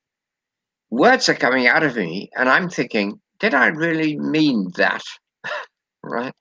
[0.93, 5.03] Words are coming out of me and I'm thinking, did I really mean that?
[6.03, 6.35] right?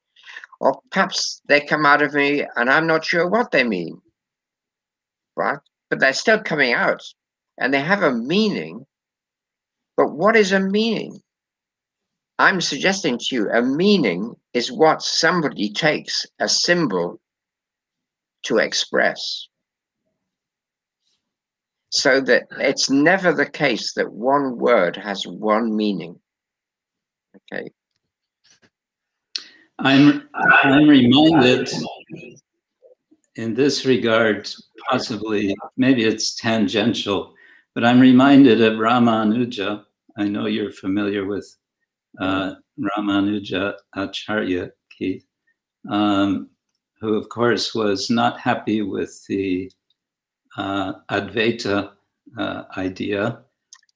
[0.60, 4.02] Or perhaps they come out of me and I'm not sure what they mean.
[5.38, 5.60] Right?
[5.90, 7.02] But they're still coming out
[7.60, 8.86] and they have a meaning.
[9.96, 11.22] But what is a meaning?
[12.38, 17.22] I'm suggesting to you a meaning is what somebody takes a symbol
[18.44, 19.48] to express.
[21.94, 26.18] So that it's never the case that one word has one meaning.
[27.52, 27.70] Okay.
[29.80, 31.70] I'm, I'm reminded
[33.36, 34.50] in this regard,
[34.90, 37.34] possibly, maybe it's tangential,
[37.76, 39.84] but I'm reminded of Ramanuja.
[40.18, 41.58] I know you're familiar with
[42.22, 45.26] uh, Ramanuja Acharya, Keith,
[45.90, 46.50] um,
[47.02, 49.70] who, of course, was not happy with the
[50.58, 51.92] uh, Advaita
[52.38, 53.40] uh, idea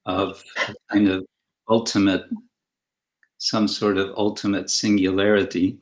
[0.06, 0.42] of
[0.90, 1.26] kind of
[1.68, 2.24] ultimate,
[3.38, 5.78] some sort of ultimate singularity.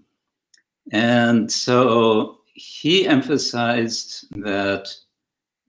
[0.93, 4.89] And so he emphasized that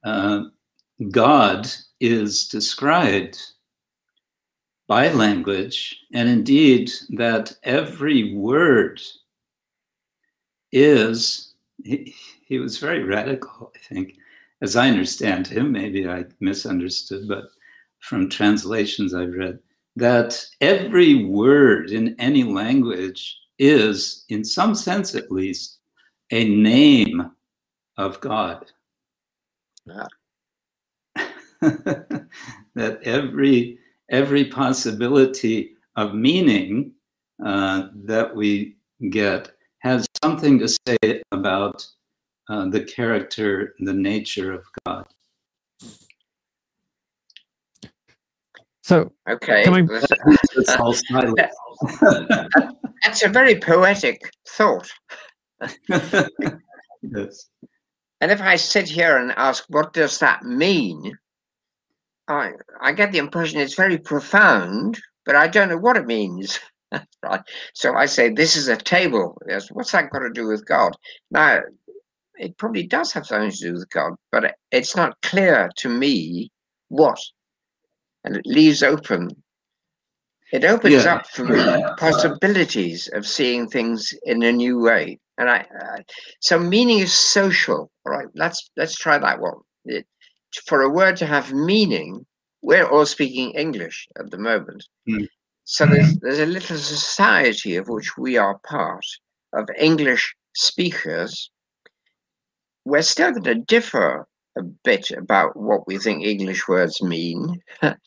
[0.03, 0.43] uh,
[1.11, 1.67] God
[1.99, 3.39] is described
[4.87, 9.01] by language, and indeed that every word
[10.71, 12.13] is, he,
[12.45, 14.17] he, was very radical, I think,
[14.61, 15.71] as I understand him.
[15.71, 17.45] Maybe I misunderstood, but
[17.99, 19.59] from translations I've read,
[19.95, 25.79] that every word in any language is, in some sense at least,
[26.31, 27.31] a name
[27.97, 28.71] of God.
[29.85, 30.07] Yeah.
[31.61, 36.91] that every every possibility of meaning
[37.43, 38.75] uh, that we
[39.09, 41.87] get has something to say about
[42.49, 45.05] uh, the character, the nature of God.
[48.83, 49.87] So, okay, coming...
[53.03, 54.91] that's a very poetic thought.
[55.89, 57.49] yes.
[58.21, 61.17] And if I sit here and ask, what does that mean?
[62.27, 66.59] I, I get the impression it's very profound, but I don't know what it means.
[67.23, 67.41] right.
[67.73, 69.35] So I say, this is a table.
[69.47, 69.69] Yes.
[69.71, 70.95] What's that got to do with God?
[71.31, 71.61] Now,
[72.37, 76.51] it probably does have something to do with God, but it's not clear to me
[76.89, 77.19] what.
[78.23, 79.29] And it leaves open.
[80.51, 81.15] It opens yeah.
[81.15, 85.19] up for me possibilities of seeing things in a new way.
[85.37, 86.01] And I, uh,
[86.39, 87.91] so meaning is social.
[88.05, 89.57] All right, let's let's try that one.
[89.83, 90.07] It,
[90.65, 92.25] for a word to have meaning,
[92.61, 94.85] we're all speaking English at the moment.
[95.07, 95.27] Mm.
[95.65, 99.05] So there's, there's a little society of which we are part
[99.53, 101.51] of English speakers.
[102.85, 107.61] We're still going to differ a bit about what we think English words mean.
[107.81, 107.97] but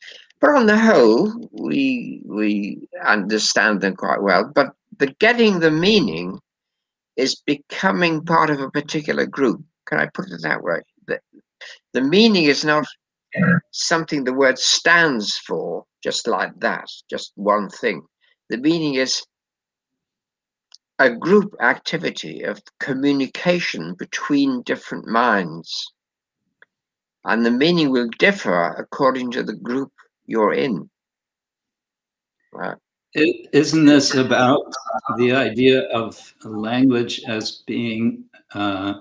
[0.42, 4.50] on the whole, we we understand them quite well.
[4.54, 6.40] But the getting the meaning
[7.16, 9.62] is becoming part of a particular group.
[9.86, 10.80] Can I put it that way?
[11.06, 11.20] The,
[11.92, 12.86] the meaning is not
[13.72, 18.02] something the word stands for, just like that, just one thing.
[18.50, 19.24] The meaning is
[20.98, 25.92] a group activity of communication between different minds.
[27.24, 29.92] And the meaning will differ according to the group
[30.26, 30.88] you're in.
[32.52, 32.76] Right.
[33.14, 34.72] Isn't this about
[35.16, 39.00] the idea of language as being uh,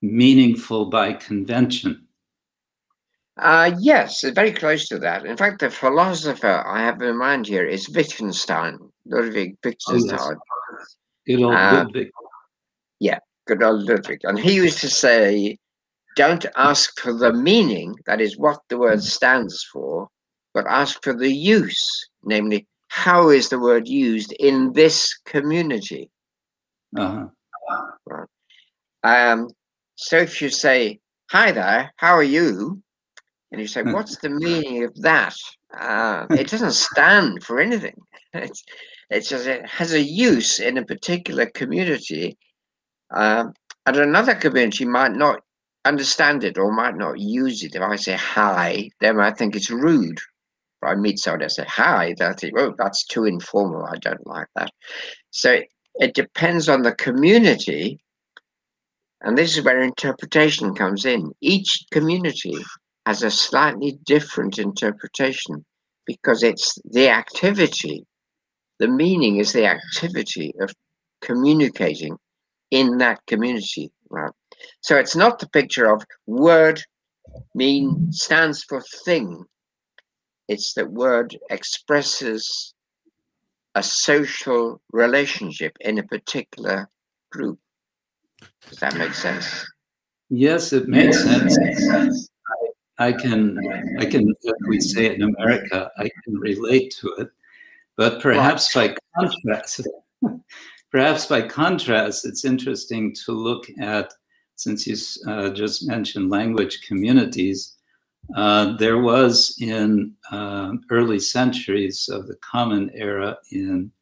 [0.00, 2.06] meaningful by convention?
[3.36, 5.24] Uh, yes, very close to that.
[5.26, 10.18] In fact, the philosopher I have in mind here is Wittgenstein, Ludwig Wittgenstein.
[10.20, 10.38] Oh, yes.
[11.26, 12.10] Good old uh, Ludwig.
[13.00, 14.20] Yeah, good old Ludwig.
[14.24, 15.58] And he used to say,
[16.16, 20.08] don't ask for the meaning, that is what the word stands for,
[20.52, 26.10] but ask for the use, namely, how is the word used in this community?
[26.96, 27.26] Uh-huh.
[28.04, 28.28] Right.
[29.02, 29.48] Um,
[29.94, 32.82] so if you say, hi there, how are you?
[33.50, 35.36] And you say, what's the meaning of that?
[35.78, 37.96] Uh, it doesn't stand for anything.
[39.12, 42.36] It's just, it has a use in a particular community.
[43.10, 43.52] Um,
[43.86, 45.40] and another community might not
[45.84, 47.74] understand it or might not use it.
[47.74, 50.18] If I say hi, they might think it's rude.
[50.18, 53.84] If I meet someone and say hi, they'll think, oh, that's too informal.
[53.84, 54.70] I don't like that.
[55.30, 55.60] So
[55.96, 58.00] it depends on the community
[59.22, 61.32] and this is where interpretation comes in.
[61.40, 62.56] Each community
[63.06, 65.64] has a slightly different interpretation
[66.06, 68.04] because it's the activity,
[68.82, 70.74] the meaning is the activity of
[71.20, 72.18] communicating
[72.72, 73.92] in that community.
[74.10, 74.32] Right?
[74.80, 76.82] So it's not the picture of word
[77.54, 79.44] mean stands for thing.
[80.48, 82.74] It's that word expresses
[83.76, 86.90] a social relationship in a particular
[87.30, 87.60] group.
[88.68, 89.64] Does that make sense?
[90.28, 91.56] Yes, it makes sense.
[92.98, 93.56] I, I can,
[94.00, 94.34] I can,
[94.66, 97.28] we say it in America, I can relate to it.
[98.02, 99.86] But perhaps by contrast,
[100.90, 104.12] perhaps by contrast, it's interesting to look at,
[104.56, 104.96] since you
[105.28, 107.76] uh, just mentioned language communities,
[108.34, 113.92] uh, there was in uh, early centuries of the Common Era in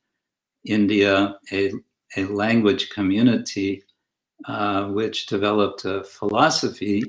[0.64, 1.70] India a,
[2.16, 3.84] a language community
[4.46, 7.02] uh, which developed a philosophy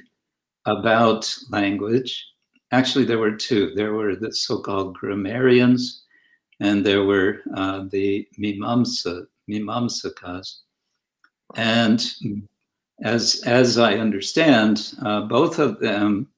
[0.65, 2.27] about language.
[2.73, 3.71] Actually, there were two.
[3.75, 6.01] There were the so-called grammarians,
[6.62, 10.60] and there were uh, the Mimamsa, Mimamsakas.
[11.56, 12.02] And
[13.04, 16.30] as, as I understand, uh, both of them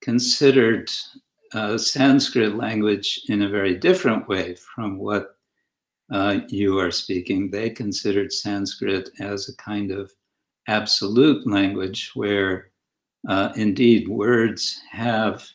[0.00, 0.90] considered
[1.52, 5.36] uh, Sanskrit language in a very different way from what
[6.12, 7.50] uh, you are speaking.
[7.50, 10.12] They considered Sanskrit as a kind of
[10.68, 12.70] absolute language where
[13.28, 15.46] uh, indeed words have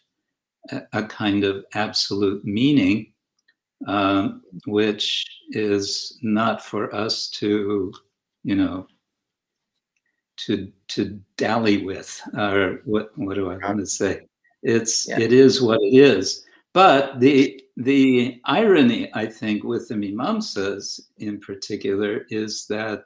[0.72, 3.14] a, a, kind of absolute meaning,
[3.88, 7.94] um, which is not for us to,
[8.44, 8.88] you know,
[10.38, 14.28] to to dally with, or what what do I want to say?
[14.64, 15.20] It's yeah.
[15.20, 16.46] it is what it is.
[16.74, 23.04] But the the irony, I think, with the Mimamsas in particular is that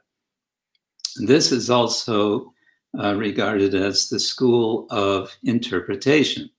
[1.17, 2.51] this is also
[2.99, 6.49] uh, regarded as the school of interpretation,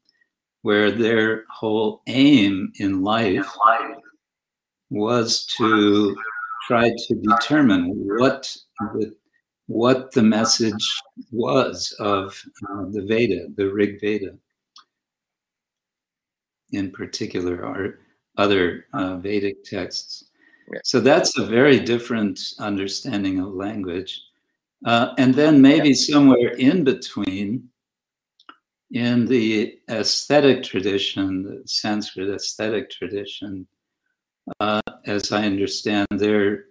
[0.62, 3.46] where their whole aim in life
[4.90, 6.16] was to
[6.66, 8.54] try to determine what
[8.94, 9.14] the,
[9.66, 14.36] what the message was of uh, the Veda, the Rig Veda
[16.72, 17.98] in particular or
[18.36, 20.24] other uh, Vedic texts.
[20.72, 20.80] Yeah.
[20.82, 24.20] So that's a very different understanding of language.
[24.84, 26.12] Uh, and then maybe yeah.
[26.12, 27.68] somewhere in between,
[28.90, 33.66] in the aesthetic tradition, the Sanskrit aesthetic tradition,
[34.60, 36.64] uh, as I understand, there,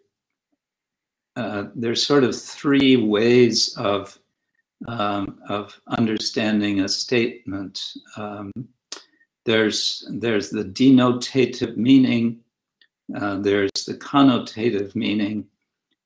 [1.36, 4.18] uh, there's sort of three ways of
[4.88, 7.82] um, of understanding a statement.
[8.18, 8.52] Um,
[9.46, 12.40] there's, there's the denotative meaning,
[13.16, 15.46] uh, there's the connotative meaning,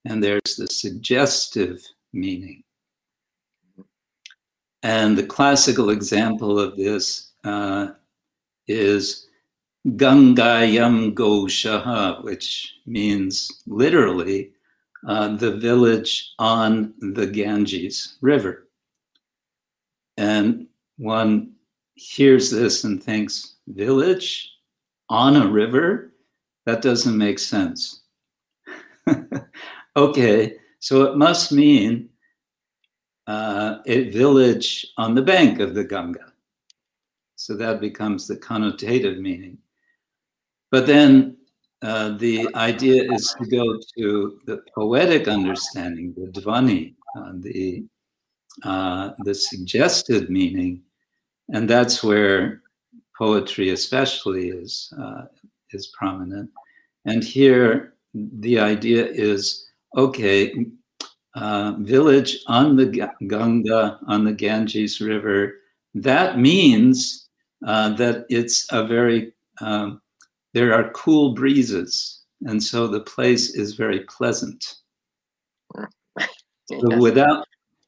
[0.06, 2.63] and there's the suggestive meaning.
[4.84, 7.89] And the classical example of this uh,
[8.67, 9.27] is
[9.86, 14.52] Gangayam Goshaha, which means literally
[15.08, 18.68] uh, the village on the Ganges River.
[20.18, 21.54] And one
[21.96, 24.52] hears this and thinks, village
[25.10, 26.13] on a river?
[26.66, 28.02] That doesn't make sense.
[29.96, 32.10] okay, so it must mean
[33.28, 36.34] uh, a village on the bank of the Ganga.
[37.36, 39.58] So that becomes the connotative meaning.
[40.71, 41.38] But then
[41.82, 47.86] uh, the idea is to go to the poetic understanding, the dhvani, uh, the,
[48.63, 50.82] uh, the suggested meaning,
[51.53, 52.62] and that's where
[53.17, 55.23] poetry especially is uh,
[55.71, 56.49] is prominent.
[57.06, 60.65] And here the idea is okay
[61.36, 65.53] uh, village on the ganga on the ganges river
[65.93, 67.27] that means
[67.65, 70.01] uh, that it's a very um,
[70.58, 74.76] there are cool breezes and so the place is very pleasant
[76.70, 77.46] so without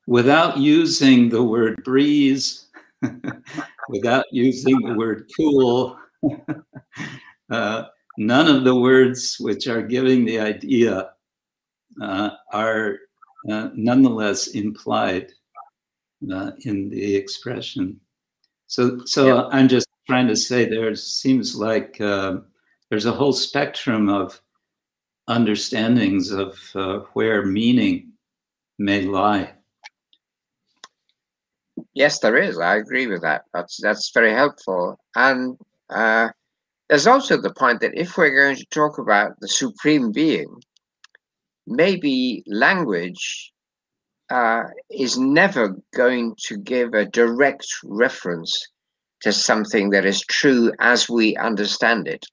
[0.07, 2.69] without using the word breeze
[3.89, 5.97] without using the word cool.
[7.51, 7.83] uh,
[8.17, 11.11] none of the words which are giving the idea
[12.01, 12.97] uh, are
[13.49, 15.31] uh, nonetheless implied
[16.31, 17.99] uh, in the expression.
[18.67, 19.49] So, so yeah.
[19.51, 22.37] I'm just trying to say there seems like uh,
[22.89, 24.41] there's a whole spectrum of
[25.27, 28.11] understandings of uh, where meaning
[28.79, 29.51] may lie.
[31.93, 32.57] Yes, there is.
[32.59, 33.43] I agree with that.
[33.53, 34.99] That's that's very helpful.
[35.15, 35.57] And
[35.89, 36.29] uh,
[36.89, 40.61] there's also the point that if we're going to talk about the supreme being,
[41.67, 43.53] maybe language
[44.29, 48.67] uh, is never going to give a direct reference
[49.21, 52.25] to something that is true as we understand it.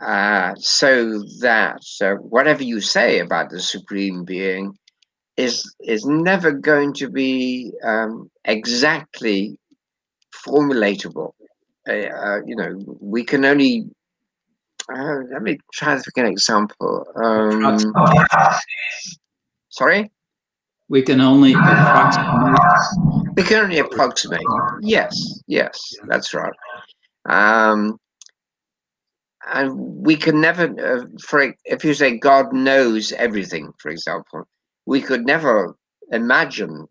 [0.00, 4.76] Uh, so that uh, whatever you say about the supreme being
[5.38, 9.58] is is never going to be um, exactly
[10.34, 11.32] formulatable.
[11.88, 13.88] Uh, uh you know, we can only.
[14.92, 17.04] Uh, let me try to think an example.
[17.16, 17.92] Um,
[19.68, 20.10] sorry.
[20.88, 22.60] We can only approximate.
[23.36, 24.46] We can only approximate.
[24.80, 26.52] Yes, yes, that's right.
[27.28, 27.98] Um,
[29.52, 34.46] and we can never, uh, for if you say God knows everything, for example,
[34.86, 35.76] we could never
[36.10, 36.86] imagine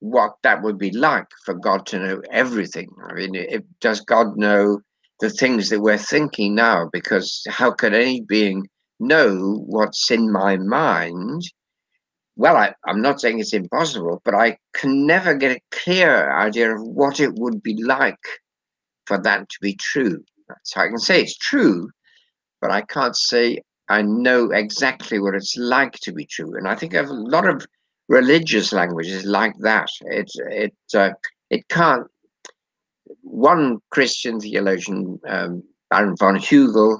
[0.00, 2.88] what that would be like for God to know everything.
[3.08, 4.80] I mean, if, does God know
[5.20, 6.88] the things that we're thinking now?
[6.92, 8.66] Because how could any being
[8.98, 11.42] know what's in my mind?
[12.36, 16.74] Well, I, I'm not saying it's impossible, but I can never get a clear idea
[16.74, 18.16] of what it would be like
[19.06, 20.24] for that to be true.
[20.64, 21.90] So I can say it's true,
[22.60, 26.56] but I can't say I know exactly what it's like to be true.
[26.56, 27.66] And I think a lot of
[28.08, 29.88] religious languages like that.
[30.02, 31.10] It it uh,
[31.50, 32.06] it can't.
[33.22, 36.98] One Christian theologian, um, Baron von Hugel,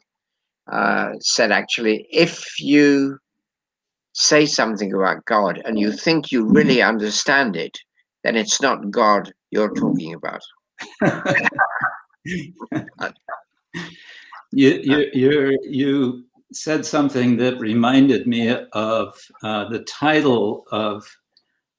[0.70, 3.18] uh, said actually, if you
[4.12, 7.78] say something about God and you think you really understand it,
[8.24, 10.42] then it's not God you're talking about.
[14.52, 21.06] you you you you said something that reminded me of uh, the title of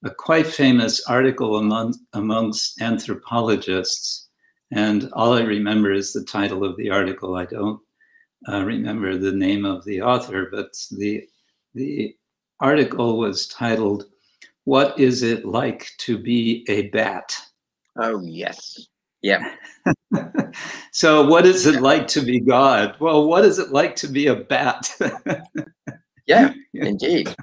[0.03, 4.29] a quite famous article among, amongst anthropologists.
[4.71, 7.35] And all I remember is the title of the article.
[7.35, 7.79] I don't
[8.47, 11.27] uh, remember the name of the author, but the,
[11.75, 12.15] the
[12.59, 14.05] article was titled,
[14.63, 17.35] What is it like to be a bat?
[17.97, 18.87] Oh, yes.
[19.21, 19.55] Yeah.
[20.91, 22.95] so, what is it like to be God?
[22.99, 24.95] Well, what is it like to be a bat?
[26.27, 27.33] yeah, indeed.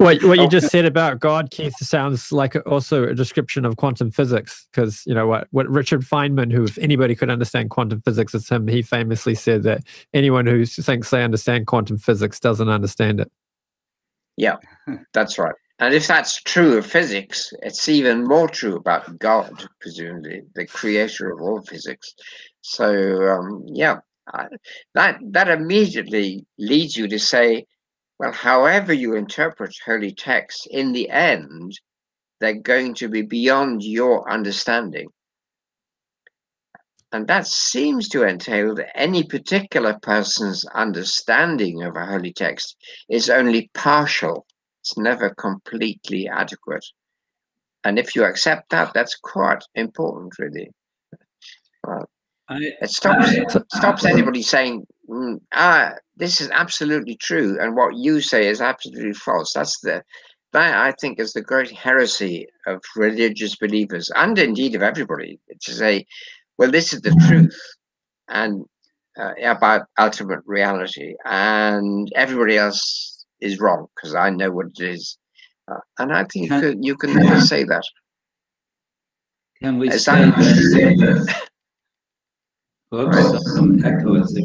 [0.00, 0.48] What, what you oh.
[0.48, 4.66] just said about God, Keith, sounds like also a description of quantum physics.
[4.72, 8.48] Because you know what, what Richard Feynman, who if anybody could understand quantum physics, it's
[8.48, 8.66] him.
[8.66, 13.30] He famously said that anyone who thinks they understand quantum physics doesn't understand it.
[14.38, 14.56] Yeah,
[15.12, 15.54] that's right.
[15.80, 21.32] And if that's true of physics, it's even more true about God, presumably the creator
[21.32, 22.14] of all physics.
[22.60, 24.00] So um, yeah,
[24.94, 27.64] that that immediately leads you to say,
[28.18, 31.80] well, however you interpret holy texts, in the end,
[32.40, 35.08] they're going to be beyond your understanding.
[37.12, 42.76] And that seems to entail that any particular person's understanding of a holy text
[43.08, 44.46] is only partial
[44.80, 46.84] it's never completely adequate.
[47.84, 50.70] And if you accept that, that's quite important, really.
[52.48, 53.44] I, it stops I,
[53.76, 59.14] stops anybody saying, mm, "Ah, this is absolutely true," and what you say is absolutely
[59.14, 59.52] false.
[59.54, 60.02] That's the
[60.52, 65.72] that I think is the great heresy of religious believers, and indeed of everybody, to
[65.72, 66.06] say,
[66.58, 67.56] "Well, this is the truth,"
[68.28, 68.64] and
[69.16, 73.09] uh, about ultimate reality, and everybody else
[73.40, 75.18] is wrong because I know what it is.
[75.70, 77.82] Uh, and I think can, you, can, you can never say that.
[79.62, 81.36] Can we say that?
[82.94, 84.36] Oops, some echoes.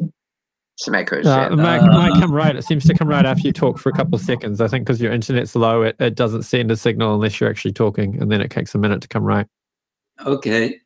[0.77, 1.25] Some echoes.
[1.25, 1.55] Uh, yeah.
[1.55, 2.55] might, uh, might come right.
[2.55, 4.59] It seems to come right after you talk for a couple of seconds.
[4.59, 7.73] I think because your internet's low, it, it doesn't send a signal unless you're actually
[7.73, 9.47] talking, and then it takes a minute to come right.
[10.25, 10.79] Okay.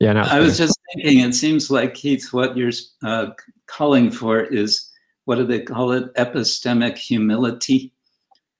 [0.00, 1.20] Yeah, no, I was just thinking.
[1.20, 2.72] It seems like Keith, what you're
[3.04, 3.28] uh,
[3.68, 4.90] calling for is
[5.24, 6.12] what do they call it?
[6.14, 7.92] Epistemic humility.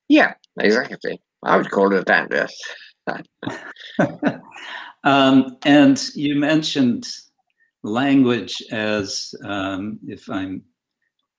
[0.09, 1.21] Yeah, exactly.
[1.43, 2.29] I would call it that.
[2.31, 2.53] Yes.
[5.05, 7.09] um, and you mentioned
[7.83, 10.63] language as, um, if I'm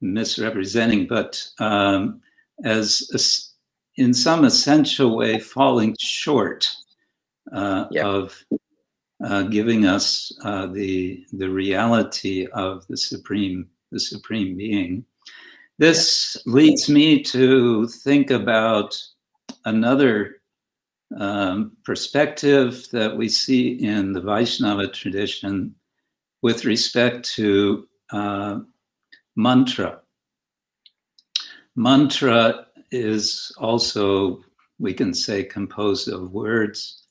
[0.01, 2.21] misrepresenting, but um,
[2.63, 6.69] as a, in some essential way falling short
[7.51, 8.43] uh, of
[9.23, 15.05] uh, giving us uh, the the reality of the supreme the supreme being.
[15.79, 18.95] This leads me to think about
[19.65, 20.35] another
[21.17, 25.73] um, perspective that we see in the Vaishnava tradition
[26.41, 28.59] with respect to uh,
[29.35, 29.99] mantra.
[31.75, 34.43] Mantra is also,
[34.77, 37.05] we can say, composed of words.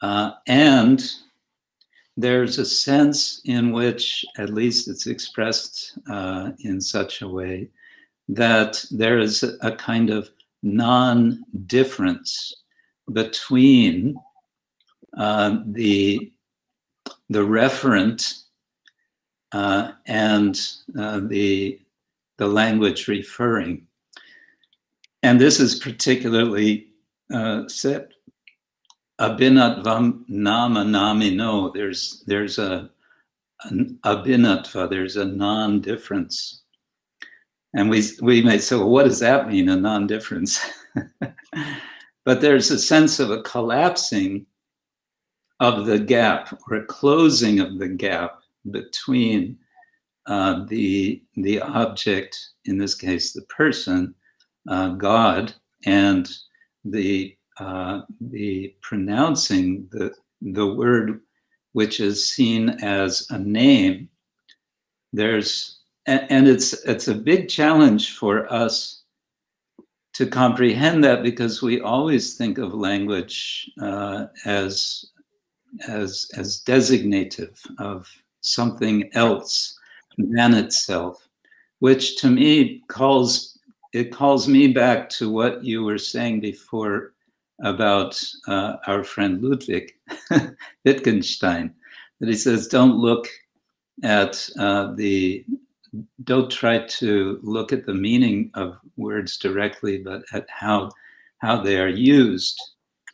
[0.00, 1.10] Uh, and
[2.16, 7.68] there's a sense in which, at least it's expressed uh, in such a way,
[8.28, 10.30] that there is a kind of
[10.62, 12.54] non-difference
[13.12, 14.16] between
[15.18, 16.32] uh, the
[17.28, 18.42] the referent
[19.52, 20.68] uh, and
[20.98, 21.80] uh, the
[22.38, 23.86] the language referring.
[25.22, 26.88] And this is particularly
[27.32, 28.08] uh, said
[29.20, 31.72] abhinnatvam nama namino.
[31.72, 32.90] There's there's a
[33.64, 34.90] an abhinnatva.
[34.90, 36.61] There's a non-difference.
[37.74, 39.68] And we we may say, well, what does that mean?
[39.68, 40.60] A non-difference.
[42.24, 44.46] but there's a sense of a collapsing
[45.60, 49.56] of the gap or a closing of the gap between
[50.26, 54.14] uh, the the object, in this case, the person,
[54.68, 55.54] uh, God,
[55.84, 56.28] and
[56.84, 61.20] the uh, the pronouncing the the word
[61.72, 64.08] which is seen as a name.
[65.12, 69.02] There's and, and it's it's a big challenge for us
[70.14, 75.06] to comprehend that because we always think of language uh, as
[75.88, 78.08] as as designative of
[78.40, 79.78] something else
[80.18, 81.28] than itself,
[81.78, 83.58] which to me calls
[83.92, 87.12] it calls me back to what you were saying before
[87.62, 89.92] about uh, our friend Ludwig
[90.84, 91.74] Wittgenstein,
[92.20, 93.28] that he says, don't look
[94.02, 95.44] at uh, the,
[96.24, 100.90] don't try to look at the meaning of words directly, but at how
[101.38, 102.60] how they are used.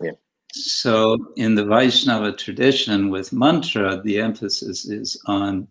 [0.01, 0.13] Yeah.
[0.53, 5.67] So in the Vaishnava tradition with mantra, the emphasis is on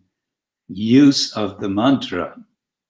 [0.68, 2.36] use of the mantra,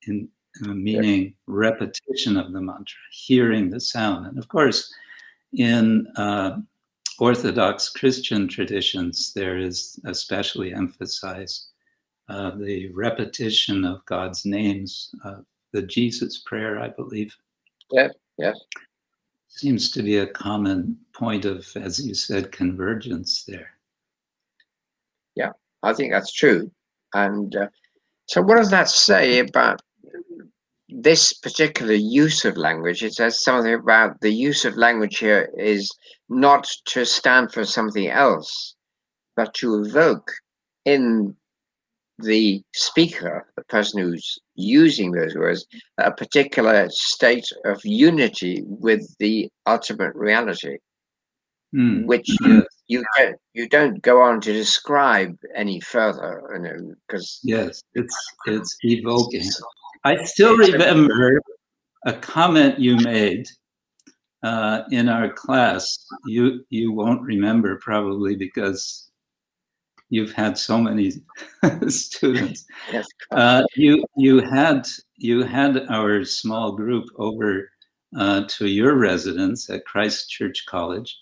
[0.06, 0.28] in
[0.64, 1.30] uh, meaning yeah.
[1.46, 4.26] repetition of the mantra, hearing the sound.
[4.26, 4.92] And of course,
[5.52, 6.58] in uh,
[7.18, 11.67] Orthodox Christian traditions, there is especially emphasized
[12.28, 15.36] uh, the repetition of God's names, uh,
[15.72, 17.34] the Jesus prayer, I believe.
[17.90, 18.52] Yeah, yeah.
[19.48, 23.70] Seems to be a common point of, as you said, convergence there.
[25.34, 25.52] Yeah,
[25.82, 26.70] I think that's true.
[27.14, 27.68] And uh,
[28.26, 29.80] so, what does that say about
[30.90, 33.02] this particular use of language?
[33.02, 35.90] It says something about the use of language here is
[36.28, 38.74] not to stand for something else,
[39.34, 40.30] but to evoke
[40.84, 41.34] in
[42.18, 45.66] the speaker, the person who's using those words,
[45.98, 50.78] a particular state of unity with the ultimate reality,
[51.74, 52.04] mm.
[52.06, 57.40] which you you don't you don't go on to describe any further, you know, because
[57.44, 58.16] yes, it's
[58.46, 59.48] it's evoking.
[60.04, 61.40] I still remember
[62.06, 63.46] a comment you made
[64.42, 66.06] uh, in our class.
[66.26, 69.07] You you won't remember probably because
[70.10, 71.12] you've had so many
[71.88, 72.64] students.
[72.92, 73.06] Yes.
[73.30, 74.86] Uh, you you had
[75.16, 77.70] you had our small group over
[78.16, 81.16] uh, to your residence at Christ Church College,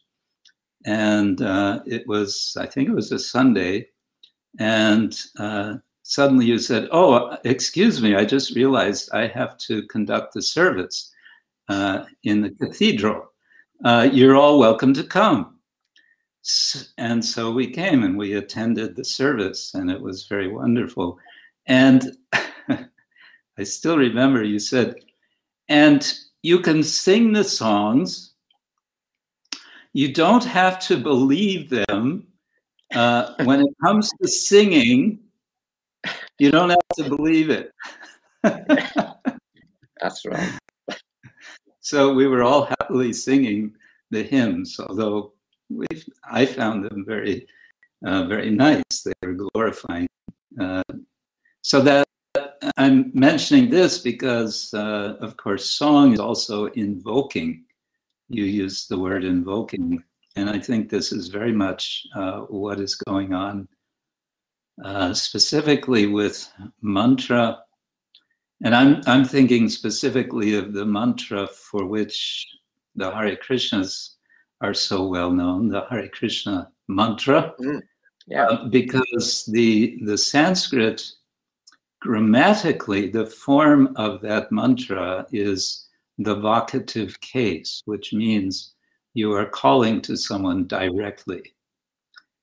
[0.85, 3.89] and uh, it was I think it was a Sunday,
[4.59, 10.35] and uh, suddenly you said, "Oh, excuse me, I just realized I have to conduct
[10.35, 11.13] the service
[11.69, 13.33] uh, in the cathedral.
[13.85, 15.56] Uh, you're all welcome to come."
[16.99, 21.19] And so we came and we attended the service, and it was very wonderful.
[21.67, 22.17] And
[22.69, 24.97] I still remember you said,
[25.69, 28.33] "And you can sing the songs."
[29.93, 32.27] You don't have to believe them.
[32.95, 35.19] Uh, when it comes to singing,
[36.39, 37.73] you don't have to believe it.
[38.43, 40.53] That's right.
[41.81, 43.73] So we were all happily singing
[44.11, 45.35] the hymns, although
[45.71, 45.87] we
[46.31, 47.47] I found them very,
[48.05, 49.03] uh, very nice.
[49.05, 50.09] They were glorifying.
[50.61, 50.83] Uh,
[51.63, 52.07] so that
[52.77, 57.65] I'm mentioning this because, uh, of course, song is also invoking.
[58.29, 60.03] You use the word invoking,
[60.37, 63.69] and I think this is very much uh, what is going on
[64.85, 66.49] uh, specifically with
[66.83, 67.59] mantra.
[68.65, 72.47] And I'm, I'm thinking specifically of the mantra for which
[72.95, 74.16] the Hare Krishnas
[74.61, 77.55] are so well known, the Hare Krishna mantra.
[77.61, 77.83] Mm,
[78.27, 78.47] yeah.
[78.47, 81.03] Uh, because the, the Sanskrit,
[82.01, 85.89] grammatically, the form of that mantra is
[86.19, 88.75] the vocative case, which means
[89.15, 91.55] you are calling to someone directly,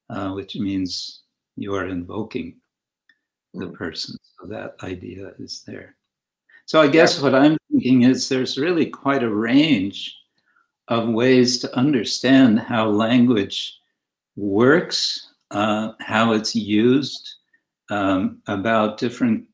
[0.10, 1.22] uh, which means
[1.56, 2.56] you are invoking
[3.54, 3.74] the Mm.
[3.76, 4.18] person.
[4.40, 5.96] So that idea is there.
[6.66, 10.16] So I guess what I'm thinking is there's really quite a range
[10.88, 13.80] of ways to understand how language
[14.36, 17.36] works, uh, how it's used,
[17.90, 19.46] um, about different,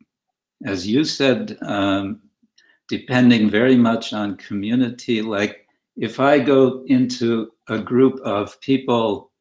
[0.65, 2.21] as you said, um,
[2.87, 5.21] depending very much on community.
[5.21, 5.67] Like
[5.97, 9.31] if I go into a group of people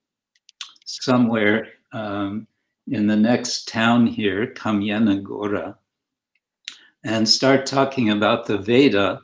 [0.84, 2.46] somewhere um,
[2.88, 5.78] in the next town here, Kamienna Gora,
[7.04, 9.20] and start talking about the Veda,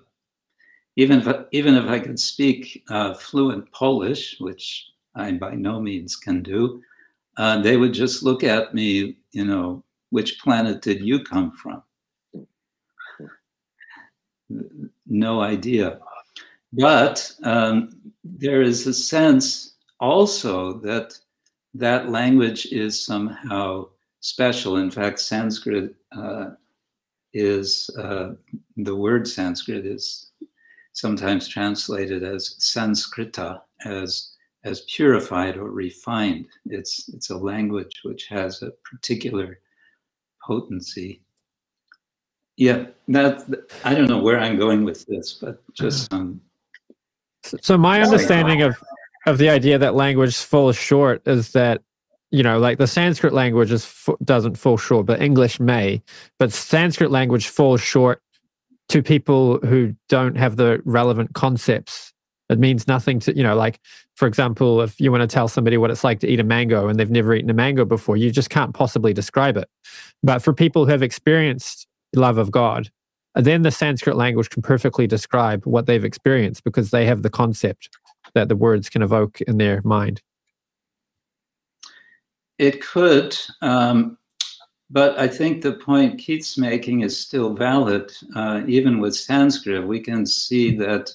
[0.96, 6.16] even if, even if I could speak uh, fluent Polish, which I by no means
[6.16, 6.82] can do,
[7.36, 11.82] uh, they would just look at me, you know, which planet did you come from?
[15.06, 15.98] No idea.
[16.72, 21.18] But um, there is a sense also that
[21.74, 23.88] that language is somehow
[24.20, 24.76] special.
[24.76, 26.50] In fact, Sanskrit uh,
[27.32, 28.34] is uh,
[28.76, 30.30] the word Sanskrit is
[30.94, 34.30] sometimes translated as Sanskrita, as
[34.64, 36.46] as purified or refined.
[36.66, 39.58] It's it's a language which has a particular
[40.42, 41.20] potency.
[42.56, 43.44] Yeah, that
[43.84, 46.40] I don't know where I'm going with this, but just um.
[47.60, 48.82] So my understanding of
[49.26, 51.82] of the idea that language falls short is that
[52.30, 56.02] you know like the sanskrit language is doesn't fall short but english may
[56.38, 58.20] but sanskrit language falls short
[58.88, 62.12] to people who don't have the relevant concepts
[62.50, 63.80] it means nothing to you know like
[64.14, 66.88] for example if you want to tell somebody what it's like to eat a mango
[66.88, 69.68] and they've never eaten a mango before you just can't possibly describe it
[70.22, 72.90] but for people who have experienced love of god
[73.34, 77.88] then the sanskrit language can perfectly describe what they've experienced because they have the concept
[78.34, 80.22] that the words can evoke in their mind?
[82.58, 84.16] It could, um,
[84.94, 88.12] but I think the point Keith's making is still valid.
[88.34, 91.10] Uh, even with Sanskrit, we can see that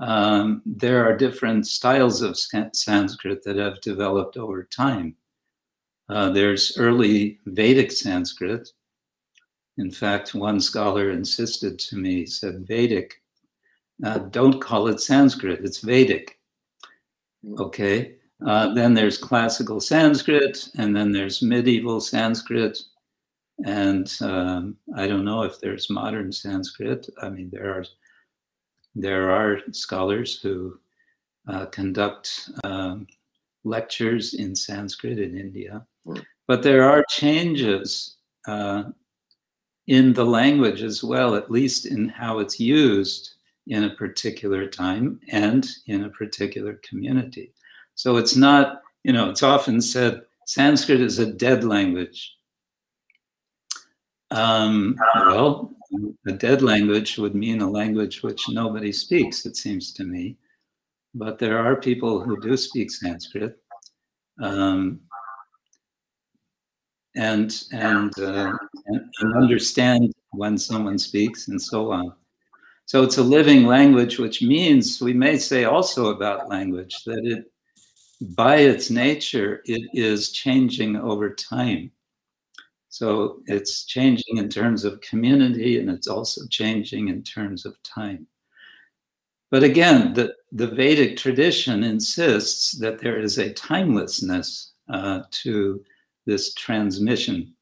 [0.00, 5.16] um, there are different styles of Sanskrit that have developed over time.
[6.08, 8.68] Uh, there's early Vedic Sanskrit.
[9.78, 13.22] In fact, one scholar insisted to me, said Vedic
[14.04, 16.38] uh, don't call it Sanskrit, it's Vedic.
[17.44, 17.60] Hmm.
[17.60, 18.16] Okay.
[18.46, 22.78] Uh, then there's classical Sanskrit, and then there's medieval Sanskrit.
[23.64, 27.08] And um, I don't know if there's modern Sanskrit.
[27.20, 27.84] I mean, there are
[28.94, 30.78] there are scholars who
[31.48, 33.06] uh, conduct um,
[33.64, 36.18] lectures in Sanskrit in India, hmm.
[36.46, 38.16] but there are changes
[38.46, 38.84] uh,
[39.86, 43.34] in the language as well, at least in how it's used
[43.68, 47.52] in a particular time and in a particular community.
[47.94, 52.34] So it's not, you know, it's often said Sanskrit is a dead language.
[54.30, 55.70] Um, well,
[56.26, 60.36] a dead language would mean a language which nobody speaks, it seems to me.
[61.14, 63.58] But there are people who do speak Sanskrit.
[64.40, 65.00] Um,
[67.14, 68.52] and and, uh,
[68.86, 72.12] and understand when someone speaks and so on.
[72.86, 77.51] So it's a living language, which means we may say also about language that it,
[78.36, 81.90] by its nature, it is changing over time.
[82.88, 88.26] So it's changing in terms of community and it's also changing in terms of time.
[89.50, 95.84] But again, the, the Vedic tradition insists that there is a timelessness uh, to
[96.26, 97.54] this transmission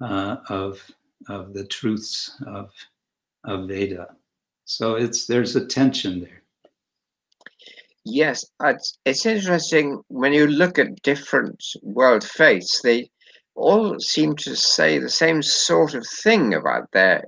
[0.00, 0.80] uh, of,
[1.28, 2.70] of the truths of,
[3.44, 4.16] of Veda.
[4.64, 6.39] So it's there's a tension there.
[8.04, 13.10] Yes, it's, it's interesting when you look at different world faiths, they
[13.54, 17.24] all seem to say the same sort of thing about their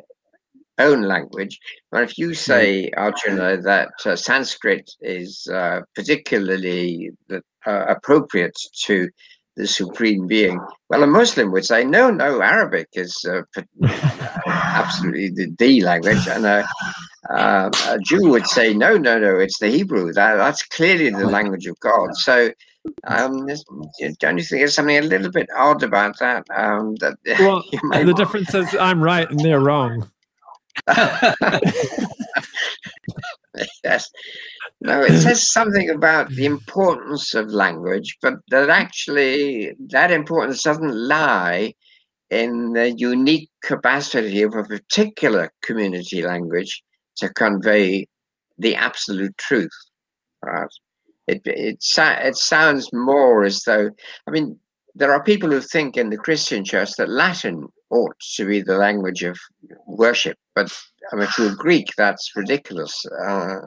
[0.79, 1.59] own language.
[1.91, 8.57] But if you say, Arjuna, that uh, Sanskrit is uh, particularly uh, appropriate
[8.87, 9.09] to
[9.57, 10.61] the supreme being.
[10.89, 13.43] Well, a Muslim would say, no, no, Arabic is uh,
[14.47, 16.27] absolutely the, D language.
[16.27, 16.67] And a,
[17.31, 20.13] uh, a, Jew would say, no, no, no, it's the Hebrew.
[20.13, 22.15] That, that's clearly the language of God.
[22.17, 22.51] So
[23.07, 23.47] um,
[24.19, 26.45] don't you think there's something a little bit odd about that?
[26.55, 27.63] Um, that well,
[28.05, 30.11] the difference is I'm right and they're wrong.
[33.85, 34.11] yes.
[34.85, 40.95] No, it says something about the importance of language, but that actually that importance doesn't
[40.95, 41.73] lie
[42.31, 46.83] in the unique capacity of a particular community language
[47.19, 48.07] to convey
[48.59, 49.71] the absolute truth.
[50.45, 50.67] Right?
[51.29, 53.89] It, it, it sounds more as though,
[54.27, 54.59] I mean,
[54.97, 58.77] there are people who think in the Christian church that Latin ought to be the
[58.77, 59.39] language of
[59.87, 60.73] worship, but
[61.13, 63.05] I mean, to a Greek, that's ridiculous.
[63.27, 63.59] Uh,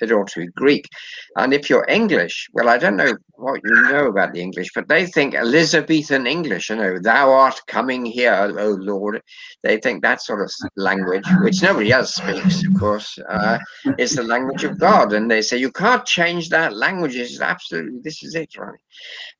[0.00, 0.88] it ought to be Greek.
[1.36, 4.88] And if you're English, well, I don't know what you know about the English, but
[4.88, 9.20] they think Elizabethan English, you know, thou art coming here, oh Lord.
[9.62, 13.58] They think that sort of language, which nobody else speaks, of course, uh,
[13.98, 15.12] is the language of God.
[15.12, 17.16] And they say, you can't change that language.
[17.16, 18.80] It's absolutely, this is it, right?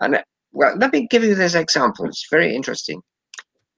[0.01, 0.23] And
[0.53, 2.07] well, let me give you this example.
[2.07, 3.01] It's very interesting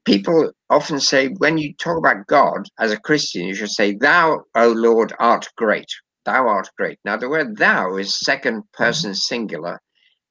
[0.06, 4.42] people often say when you talk about God as a Christian, you should say, Thou,
[4.54, 5.88] O Lord, art great.
[6.24, 6.98] Thou art great.
[7.04, 9.80] Now, the word thou is second person singular,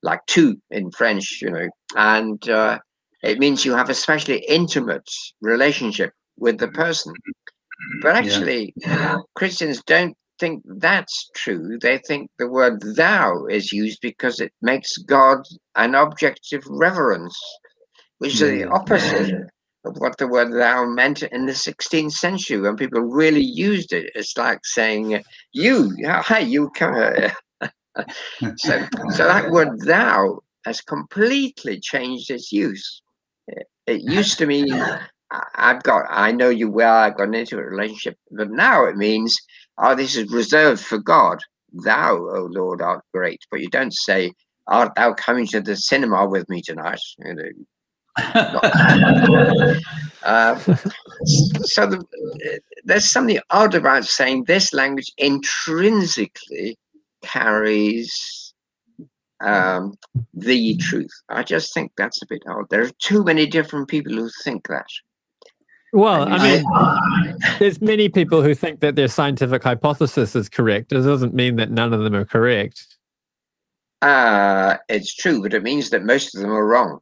[0.01, 2.79] like tu in French, you know, and uh,
[3.23, 5.07] it means you have a especially intimate
[5.41, 7.13] relationship with the person.
[8.01, 9.19] But actually, yeah.
[9.35, 11.77] Christians don't think that's true.
[11.81, 15.39] They think the word thou is used because it makes God
[15.75, 17.37] an object of reverence,
[18.19, 19.49] which is the opposite
[19.97, 24.11] what the word thou meant in the 16th century when people really used it.
[24.15, 25.21] It's like saying,
[25.53, 25.95] you,
[26.27, 27.33] hey, you come here.
[28.57, 33.01] so, so that word thou has completely changed its use.
[33.47, 34.67] It, it used to mean,
[35.55, 39.37] I've got, I know you well, I've got an intimate relationship, but now it means,
[39.77, 41.39] oh, this is reserved for God.
[41.83, 43.41] Thou, O oh Lord, art great.
[43.51, 44.31] But you don't say,
[44.67, 47.01] art thou coming to the cinema with me tonight?
[47.19, 47.43] You know,
[50.23, 50.57] uh,
[51.25, 56.77] so the, there's something odd about saying this language intrinsically
[57.21, 58.53] carries
[59.41, 59.95] um,
[60.33, 61.11] the truth.
[61.29, 62.69] I just think that's a bit odd.
[62.69, 64.87] There are too many different people who think that.
[65.91, 70.91] Well, I mean, there's many people who think that their scientific hypothesis is correct.
[70.91, 72.97] It doesn't mean that none of them are correct.
[74.01, 76.99] Uh, it's true, but it means that most of them are wrong.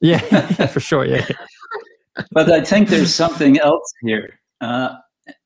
[0.00, 1.04] Yeah, for sure.
[1.04, 1.26] Yeah.
[2.32, 4.96] but I think there's something else here, uh,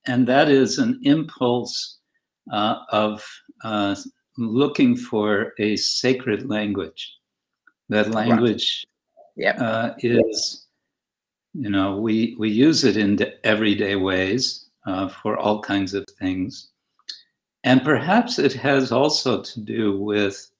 [0.06, 1.98] and that is an impulse
[2.52, 3.24] uh, of
[3.64, 3.96] uh,
[4.38, 7.12] looking for a sacred language.
[7.88, 8.86] That language
[9.36, 9.44] right.
[9.44, 9.60] yep.
[9.60, 10.66] Uh, is,
[11.52, 16.70] you know, we we use it in everyday ways uh, for all kinds of things,
[17.64, 20.50] and perhaps it has also to do with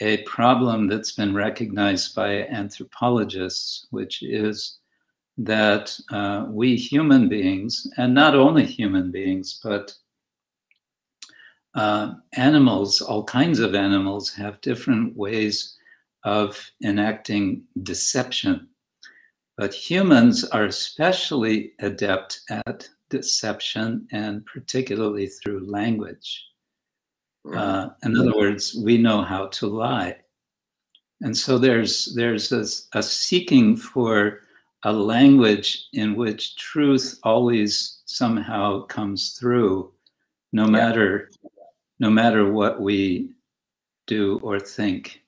[0.00, 4.78] a problem that's been recognized by anthropologists, which is
[5.38, 9.94] that uh, we human beings, and not only human beings, but
[11.74, 15.76] uh, animals, all kinds of animals, have different ways
[16.24, 18.68] of enacting deception.
[19.56, 26.44] But humans are especially adept at deception, and particularly through language.
[27.52, 30.16] Uh, in other words, we know how to lie.
[31.20, 32.64] And so there's there's a,
[32.98, 34.40] a, seeking for
[34.82, 39.92] a language in which truth always somehow comes through,
[40.52, 41.30] no matter
[42.00, 43.30] no matter what we
[44.06, 45.22] do or think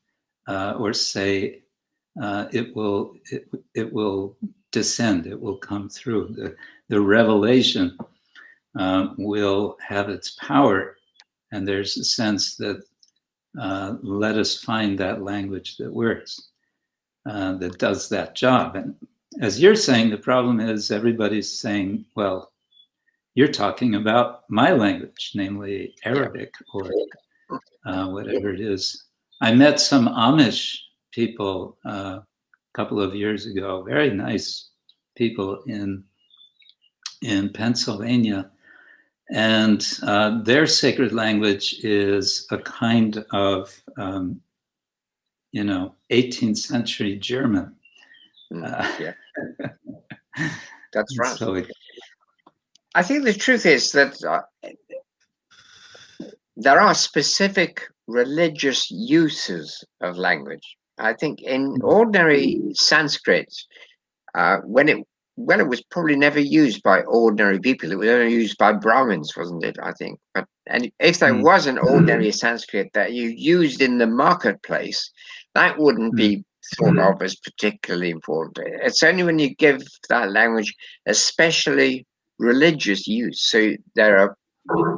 [0.49, 1.62] uh, or say.
[2.21, 4.37] Uh, it will it, it will
[4.73, 5.27] descend.
[5.27, 6.35] It will come through.
[6.35, 6.57] The
[6.89, 7.97] the revelation
[8.79, 10.95] uh, will have its power
[11.57, 12.82] and there's a sense that
[13.59, 16.50] uh, let us find that language that works,
[17.28, 18.76] uh, that does that job.
[18.76, 18.94] And
[19.40, 22.52] as you're saying, the problem is everybody's saying, well,
[23.34, 26.90] you're talking about my language, namely Arabic or
[27.86, 29.04] uh, whatever it is.
[29.40, 30.76] I met some Amish
[31.12, 32.26] people uh, a
[32.74, 34.70] couple of years ago, very nice
[35.16, 36.04] people in
[37.22, 38.50] in Pennsylvania
[39.31, 44.41] and uh, their sacred language is a kind of, um,
[45.53, 47.74] you know, 18th century German.
[48.53, 50.49] Mm, uh, yeah.
[50.93, 51.37] That's right.
[51.37, 51.70] So it,
[52.95, 54.43] I think the truth is that uh,
[56.57, 60.77] there are specific religious uses of language.
[60.99, 61.85] I think in mm-hmm.
[61.85, 63.53] ordinary Sanskrit,
[64.35, 65.07] uh, when it
[65.37, 67.93] well, it was probably never used by ordinary people.
[67.93, 69.76] It was only used by Brahmins, wasn't it?
[69.82, 70.18] I think.
[70.34, 71.43] But and if there mm.
[71.43, 75.11] was an ordinary Sanskrit that you used in the marketplace,
[75.55, 76.16] that wouldn't mm.
[76.16, 76.45] be
[76.76, 78.66] thought of as particularly important.
[78.82, 80.74] It's only when you give that language
[81.07, 82.07] especially
[82.39, 83.49] religious use.
[83.49, 84.37] So there are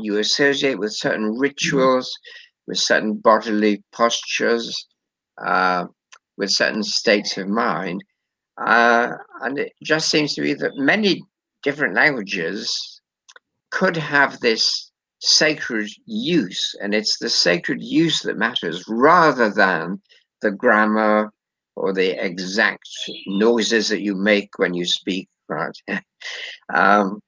[0.01, 2.11] you associate with certain rituals,
[2.67, 4.87] with certain bodily postures,
[5.45, 5.87] uh,
[6.39, 8.03] with certain states of mind
[8.65, 11.23] uh, and it just seems to be that many
[11.63, 13.01] different languages
[13.71, 14.91] could have this
[15.21, 20.01] sacred use, and it's the sacred use that matters rather than
[20.43, 21.33] the grammar
[21.77, 22.89] or the exact
[23.27, 25.77] noises that you make when you speak, right?
[26.75, 27.21] um,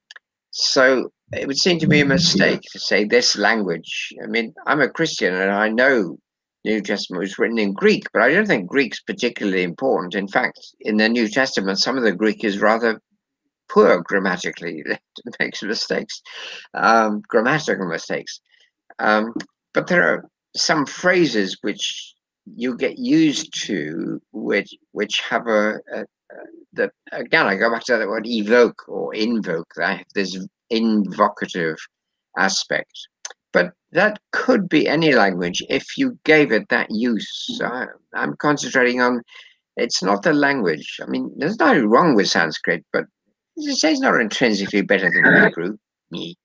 [0.51, 4.13] so it would seem to be a mistake to say this language.
[4.21, 6.17] I mean, I'm a Christian and I know
[6.63, 10.15] New Testament was written in Greek, but I don't think Greek's particularly important.
[10.15, 13.01] In fact, in the New Testament, some of the Greek is rather
[13.69, 16.21] poor grammatically, it makes mistakes,
[16.73, 18.41] um, grammatical mistakes.
[18.99, 19.33] Um,
[19.73, 22.13] but there are some phrases which
[22.45, 26.05] you get used to, which which have a, a, a
[26.73, 29.71] that again I go back to that word evoke or invoke.
[29.77, 30.37] That this
[30.69, 31.77] invocative
[32.37, 33.07] aspect
[33.53, 37.45] but that could be any language if you gave it that use.
[37.59, 37.65] Hmm.
[37.65, 39.21] I, I'm concentrating on
[39.77, 40.99] it's not the language.
[41.01, 43.05] I mean, there's nothing wrong with Sanskrit, but
[43.55, 45.77] it's not intrinsically better than Hebrew.
[46.11, 46.35] Me.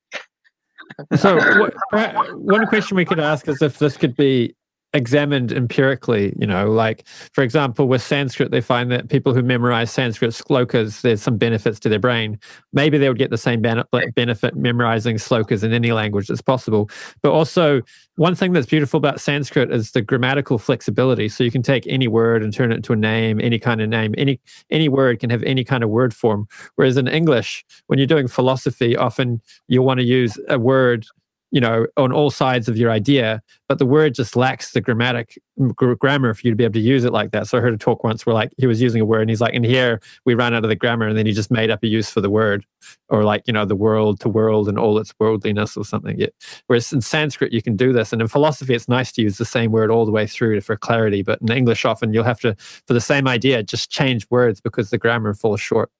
[1.16, 1.36] so,
[1.90, 4.54] what, one question we could ask is if this could be
[4.96, 9.90] examined empirically you know like for example with sanskrit they find that people who memorize
[9.90, 12.38] sanskrit slokas there's some benefits to their brain.
[12.72, 16.90] Maybe they would get the same benefit memorizing slokas in any language that's possible.
[17.22, 17.82] But also
[18.16, 21.28] one thing that's beautiful about sanskrit is the grammatical flexibility.
[21.28, 23.88] So you can take any word and turn it into a name any kind of
[23.88, 24.40] name any
[24.70, 26.46] any word can have any kind of word form.
[26.76, 31.06] Whereas in english when you're doing philosophy often you'll want to use a word
[31.52, 35.38] you know, on all sides of your idea, but the word just lacks the grammatic
[35.74, 37.46] gr- grammar for you to be able to use it like that.
[37.46, 39.40] So I heard a talk once where like he was using a word and he's
[39.40, 41.82] like, and here we ran out of the grammar and then he just made up
[41.82, 42.66] a use for the word
[43.08, 46.18] or like, you know, the world to world and all its worldliness or something.
[46.18, 46.28] Yeah.
[46.66, 48.12] Whereas in Sanskrit, you can do this.
[48.12, 50.76] And in philosophy, it's nice to use the same word all the way through for
[50.76, 51.22] clarity.
[51.22, 54.90] But in English, often you'll have to, for the same idea, just change words because
[54.90, 55.90] the grammar falls short.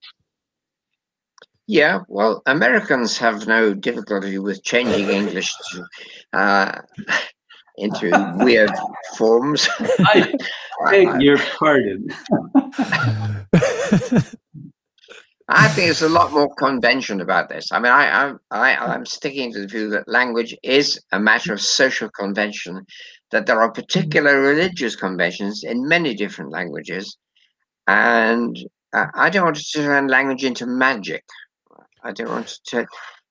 [1.66, 5.86] Yeah, well, Americans have no difficulty with changing English to,
[6.32, 6.80] uh,
[7.76, 8.70] into weird
[9.16, 9.68] forms.
[9.80, 10.32] I
[10.90, 12.08] beg your pardon.
[15.48, 17.70] I think there's a lot more convention about this.
[17.70, 21.52] I mean, I, I, I, I'm sticking to the view that language is a matter
[21.52, 22.84] of social convention,
[23.30, 27.16] that there are particular religious conventions in many different languages,
[27.86, 28.58] and
[28.92, 31.24] uh, I don't want to turn language into magic.
[32.06, 32.86] I don't want to turn,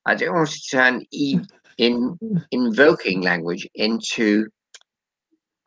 [0.05, 1.39] I don't want to turn e-
[1.78, 2.17] in
[2.51, 4.47] invoking language into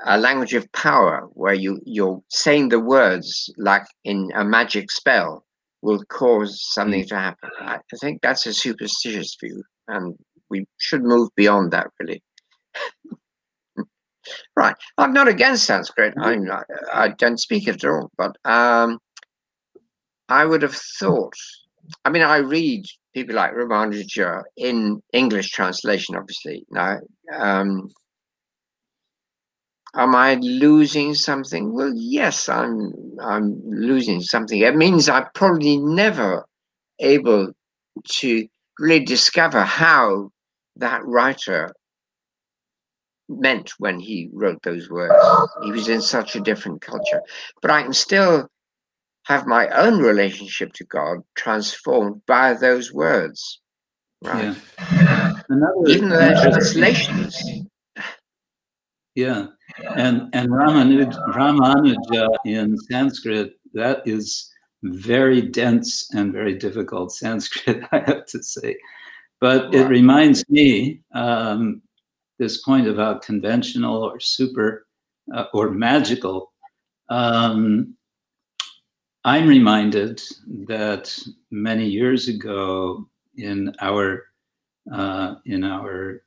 [0.05, 5.45] a language of power where you you're saying the words like in a magic spell
[5.83, 7.51] will cause something to happen.
[7.61, 10.15] I, think that's a superstitious view, and
[10.51, 12.23] we should move beyond that really.
[14.57, 16.15] right, I'm not against Sanskrit.
[16.19, 18.99] I'm not, I don't speak it at all, but um,
[20.29, 21.35] I would have thought
[22.05, 22.85] I mean, I read
[23.15, 26.65] people like Ramanuja in English translation, obviously.
[26.71, 26.99] Now,
[27.35, 27.89] um,
[29.95, 31.73] am I losing something?
[31.73, 32.93] Well, yes, I'm.
[33.21, 34.61] I'm losing something.
[34.61, 36.47] It means I'm probably never
[37.01, 37.53] able
[38.21, 40.31] to really discover how
[40.77, 41.73] that writer
[43.29, 45.15] meant when he wrote those words.
[45.65, 47.21] He was in such a different culture,
[47.61, 48.49] but I can still
[49.29, 53.61] have my own relationship to God transformed by those words.
[54.25, 54.57] Right.
[54.91, 55.35] Yeah.
[55.87, 57.37] Even though they're translations.
[59.15, 59.49] Yeah.
[59.95, 64.51] And and Ramanuja, Ramanuja in Sanskrit, that is
[64.83, 68.77] very dense and very difficult Sanskrit, I have to say.
[69.43, 71.83] But it reminds me um,
[72.39, 74.87] this point about conventional or super
[75.35, 76.51] uh, or magical.
[77.11, 77.95] Um,
[79.29, 80.23] I'm reminded
[80.69, 81.15] that
[81.51, 83.07] many years ago
[83.37, 84.25] in our
[84.91, 86.23] uh, in our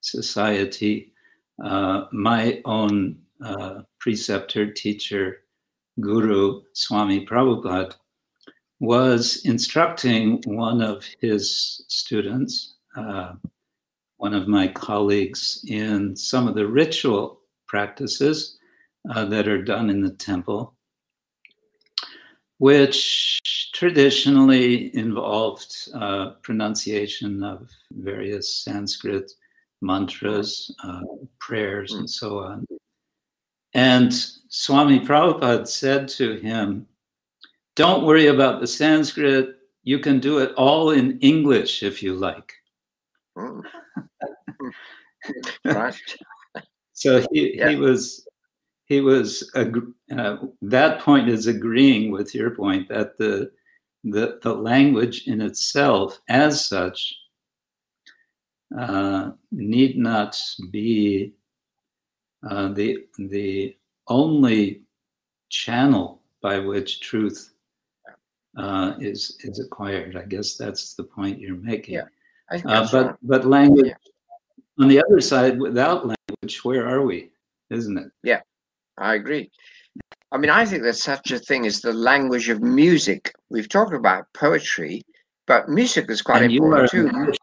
[0.00, 1.12] society,
[1.62, 5.44] uh, my own uh, preceptor, teacher,
[6.00, 7.94] guru, Swami Prabhupada,
[8.80, 13.34] was instructing one of his students, uh,
[14.16, 18.58] one of my colleagues, in some of the ritual practices
[19.14, 20.74] uh, that are done in the temple
[22.62, 23.40] which
[23.74, 29.32] traditionally involved uh, pronunciation of various Sanskrit
[29.80, 31.00] mantras, uh,
[31.40, 32.64] prayers, and so on.
[33.74, 34.14] And
[34.48, 36.86] Swami Prabhupada said to him,
[37.74, 39.56] Don't worry about the Sanskrit.
[39.82, 42.52] You can do it all in English if you like.
[45.64, 46.00] right.
[46.92, 47.70] so he, yeah.
[47.70, 48.24] he was
[48.92, 53.50] he was uh, that point is agreeing with your point that the
[54.04, 57.14] the, the language in itself as such
[58.78, 60.38] uh, need not
[60.70, 61.32] be
[62.48, 63.76] uh, the the
[64.08, 64.82] only
[65.48, 67.54] channel by which truth
[68.58, 70.16] uh, is is acquired.
[70.16, 71.94] I guess that's the point you're making.
[71.94, 72.08] Yeah,
[72.66, 73.16] uh, but right.
[73.22, 74.82] but language yeah.
[74.82, 77.30] on the other side, without language, where are we?
[77.70, 78.10] Isn't it?
[78.22, 78.40] Yeah,
[78.98, 79.50] I agree.
[80.30, 83.32] I mean, I think there's such a thing as the language of music.
[83.50, 85.02] We've talked about poetry,
[85.46, 87.34] but music is quite and important too.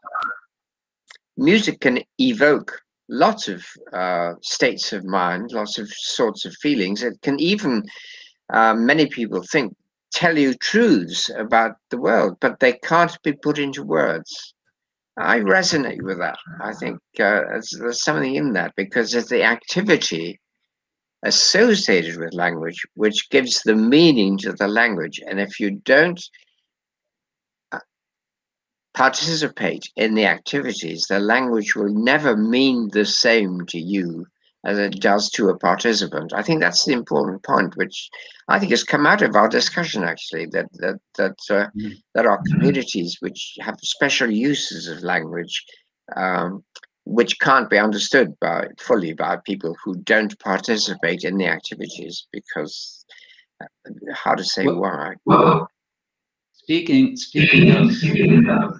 [1.37, 7.03] Music can evoke lots of uh, states of mind, lots of sorts of feelings.
[7.03, 7.83] It can even,
[8.51, 9.75] uh, many people think,
[10.11, 14.55] tell you truths about the world, but they can't be put into words.
[15.17, 16.37] I resonate with that.
[16.61, 20.39] I think uh, there's, there's something in that because it's the activity
[21.23, 25.19] associated with language which gives the meaning to the language.
[25.27, 26.21] And if you don't
[27.71, 27.79] uh,
[28.93, 34.25] participate in the activities, the language will never mean the same to you
[34.65, 36.33] as it does to a participant.
[36.33, 38.09] I think that's the important point, which
[38.47, 41.93] I think has come out of our discussion actually, that that that uh, mm.
[42.13, 45.63] that our communities which have special uses of language,
[46.15, 46.63] um,
[47.09, 53.03] which can't be understood by fully by people who don't participate in the activities because
[53.61, 53.65] uh,
[54.13, 55.15] how to say well, why.
[55.25, 55.69] Well,
[56.53, 58.73] speaking speaking of.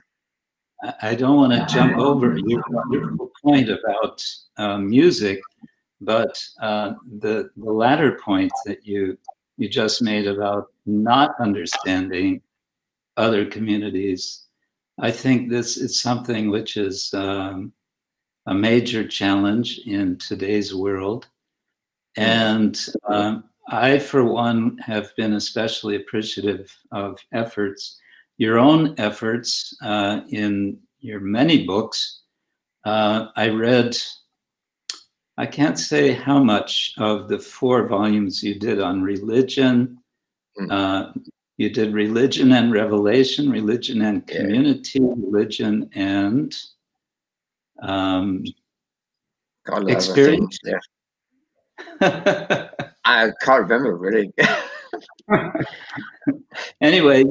[1.02, 4.24] I don't want to jump over your wonderful point about
[4.56, 5.42] uh, music,
[6.00, 9.18] but uh, the the latter point that you
[9.58, 12.42] you just made about not understanding
[13.18, 14.46] other communities,
[15.00, 17.74] I think this is something which is um,
[18.50, 21.28] a major challenge in today's world,
[22.18, 28.00] and um, I, for one, have been especially appreciative of efforts,
[28.38, 32.22] your own efforts uh, in your many books.
[32.86, 33.96] Uh, I read
[35.38, 39.98] I can't say how much of the four volumes you did on religion.
[40.60, 40.68] Mm.
[40.70, 41.14] Uh,
[41.56, 46.54] you did religion and revelation, religion and community, religion and
[47.82, 48.44] um,
[49.88, 50.58] experience.
[50.64, 50.80] Yeah.
[53.06, 54.32] I can't remember really.
[56.82, 57.24] anyway,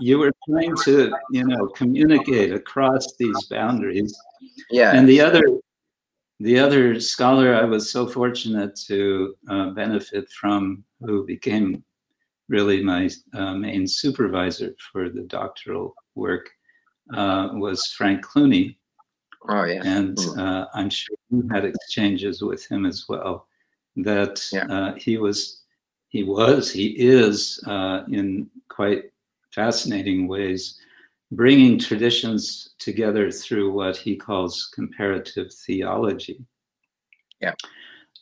[0.00, 4.16] you were trying to, you know, communicate across these boundaries.
[4.70, 4.94] Yeah.
[4.94, 5.42] And the other
[6.40, 11.84] the other scholar I was so fortunate to uh, benefit from, who became
[12.48, 16.50] really my uh, main supervisor for the doctoral work,
[17.14, 18.76] uh, was Frank Clooney.
[19.48, 19.82] Oh, yeah.
[19.84, 20.38] And hmm.
[20.38, 23.46] uh, I'm sure you had exchanges with him as well.
[23.96, 24.66] That yeah.
[24.66, 25.62] Uh, he was,
[26.08, 29.12] he was, he is uh, in quite
[29.50, 30.78] fascinating ways
[31.32, 36.44] bringing traditions together through what he calls comparative theology.
[37.40, 37.54] Yeah.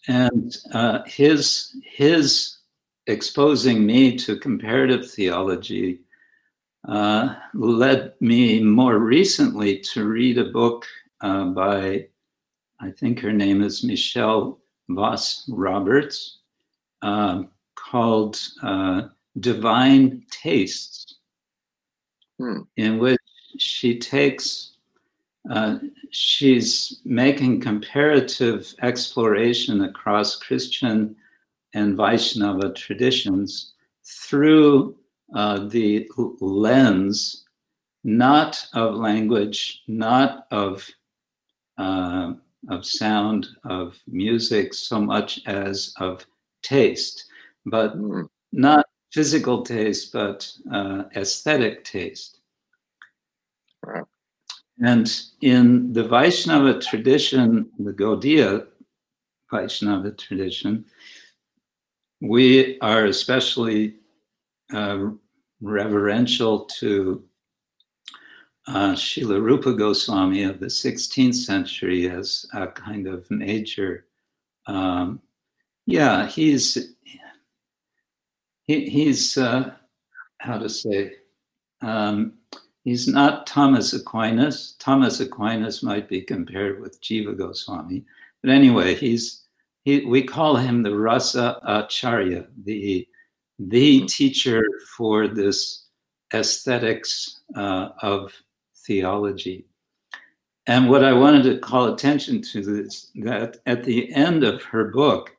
[0.09, 2.59] And uh, his his
[3.07, 6.01] exposing me to comparative theology
[6.89, 10.87] uh, led me more recently to read a book
[11.21, 12.07] uh, by,
[12.81, 14.59] I think her name is Michelle
[14.89, 16.39] Voss Roberts,
[17.03, 19.09] um, called uh,
[19.39, 21.17] Divine Tastes
[22.39, 22.61] hmm.
[22.77, 23.21] in which
[23.59, 24.73] she takes,
[25.51, 25.79] uh,
[26.11, 31.17] she's making comparative exploration across Christian
[31.75, 34.97] and Vaishnava traditions through
[35.35, 36.09] uh, the
[36.41, 37.45] lens
[38.05, 40.89] not of language, not of
[41.81, 42.35] uh,
[42.69, 46.27] of sound, of music, so much as of
[46.63, 47.25] taste,
[47.65, 48.29] but mm.
[48.53, 52.41] not physical taste, but uh, aesthetic taste.
[53.83, 54.05] Right.
[54.83, 55.11] And
[55.41, 58.67] in the Vaishnava tradition, the Gaudiya
[59.51, 60.85] Vaishnava tradition,
[62.21, 63.97] we are especially
[64.73, 65.07] uh,
[65.63, 67.25] reverential to
[68.67, 74.07] uh, Srila Rupa Goswami of the 16th century as a kind of major.
[74.67, 75.21] Um,
[75.87, 76.95] yeah, he's
[78.67, 79.73] he, he's uh,
[80.39, 81.15] how to say
[81.83, 82.35] um,
[82.85, 84.77] he's not Thomas Aquinas.
[84.79, 88.05] Thomas Aquinas might be compared with Jiva Goswami,
[88.43, 89.43] but anyway, he's
[89.85, 93.09] he, we call him the Rasa Acharya, the
[93.59, 94.63] the teacher
[94.97, 95.87] for this
[96.33, 98.33] aesthetics uh, of
[98.87, 99.67] theology.
[100.67, 104.85] And what I wanted to call attention to is that at the end of her
[104.91, 105.37] book,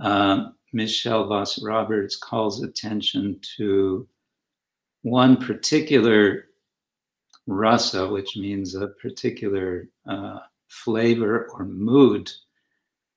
[0.00, 4.06] um, Michelle Voss Roberts calls attention to
[5.02, 6.44] one particular
[7.46, 12.30] rasa, which means a particular uh, flavor or mood,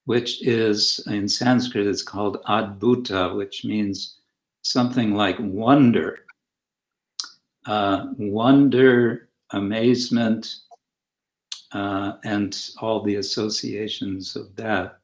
[0.05, 4.17] which is in Sanskrit, it's called adbhuta, which means
[4.61, 6.19] something like wonder.
[7.65, 10.56] uh, wonder, amazement,
[11.74, 14.99] uh, and all the associations of that.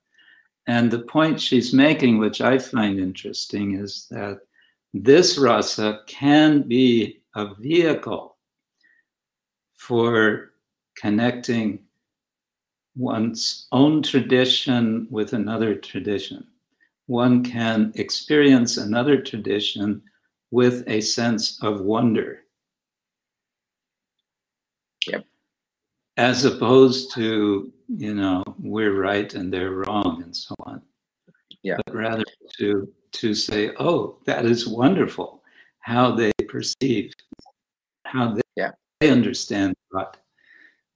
[0.68, 4.42] And the point she's making, which I find interesting, is that
[4.94, 8.36] this rasa can be a vehicle
[9.76, 10.52] for
[10.98, 11.80] connecting
[12.96, 16.46] one's own tradition with another tradition.
[17.06, 20.02] One can experience another tradition
[20.52, 22.44] with a sense of wonder.
[25.08, 25.26] Yep.
[26.18, 30.82] As opposed to, you know, we're right and they're wrong and so on.
[31.64, 31.78] Yeah.
[31.86, 32.24] But rather
[32.60, 35.42] to to say, oh, that is wonderful,
[35.80, 37.14] how they perceive,
[38.06, 38.72] how they, yeah.
[39.00, 40.18] they understand God.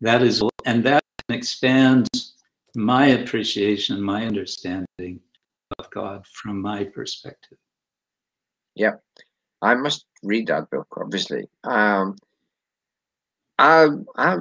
[0.01, 2.35] That is, and that expands
[2.75, 5.19] my appreciation, my understanding
[5.79, 7.57] of God from my perspective.
[8.75, 8.95] Yeah,
[9.61, 11.47] I must read that book, obviously.
[11.63, 12.17] Um,
[13.57, 14.37] I, I,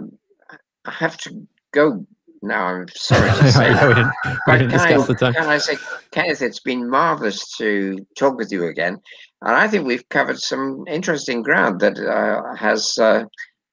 [0.85, 2.07] I have to go
[2.43, 2.67] now.
[2.67, 4.13] I'm sorry to say that.
[4.47, 5.35] we didn't, discuss the time.
[5.35, 5.77] Can I say,
[6.11, 8.99] Kenneth, it's been marvelous to talk with you again.
[9.43, 13.25] And I think we've covered some interesting ground that uh, has uh,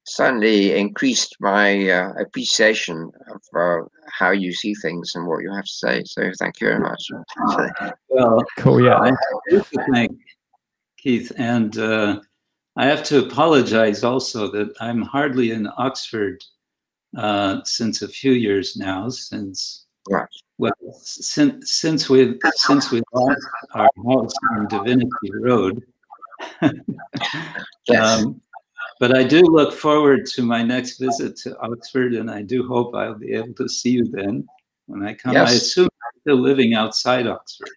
[0.05, 5.65] certainly increased my uh, appreciation of uh, how you see things and what you have
[5.65, 6.03] to say.
[6.05, 7.03] So thank you very much.
[8.09, 8.81] Well, cool.
[8.81, 8.99] Yeah.
[8.99, 9.11] I
[9.49, 10.17] do thank
[10.97, 11.31] Keith.
[11.37, 12.21] And uh,
[12.77, 16.41] I have to apologize also that I'm hardly in Oxford
[17.17, 20.27] uh, since a few years now, since right.
[20.57, 23.41] well, since since we since we lost
[23.73, 25.83] our house on Divinity Road.
[27.87, 28.21] yes.
[28.23, 28.39] Um,
[28.99, 32.95] but I do look forward to my next visit to Oxford, and I do hope
[32.95, 34.47] I'll be able to see you then
[34.85, 35.33] when I come.
[35.33, 35.49] Yes.
[35.49, 37.69] I assume you're still living outside Oxford.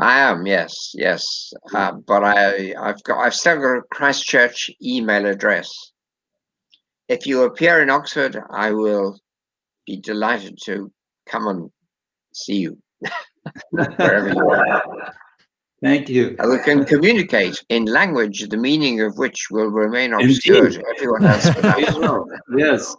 [0.00, 1.52] I am, yes, yes.
[1.74, 5.92] Uh, but I, I've got, I've still got a Christ Church email address.
[7.08, 9.18] If you appear in Oxford, I will
[9.86, 10.92] be delighted to
[11.26, 11.70] come and
[12.34, 12.78] see you
[13.70, 15.14] wherever you are.
[15.82, 16.34] Thank you.
[16.38, 20.80] And we can communicate in language the meaning of which will remain obscure Indeed.
[20.80, 21.48] to everyone else.
[21.54, 21.94] but We us.
[21.94, 22.26] will.
[22.56, 22.96] Yes.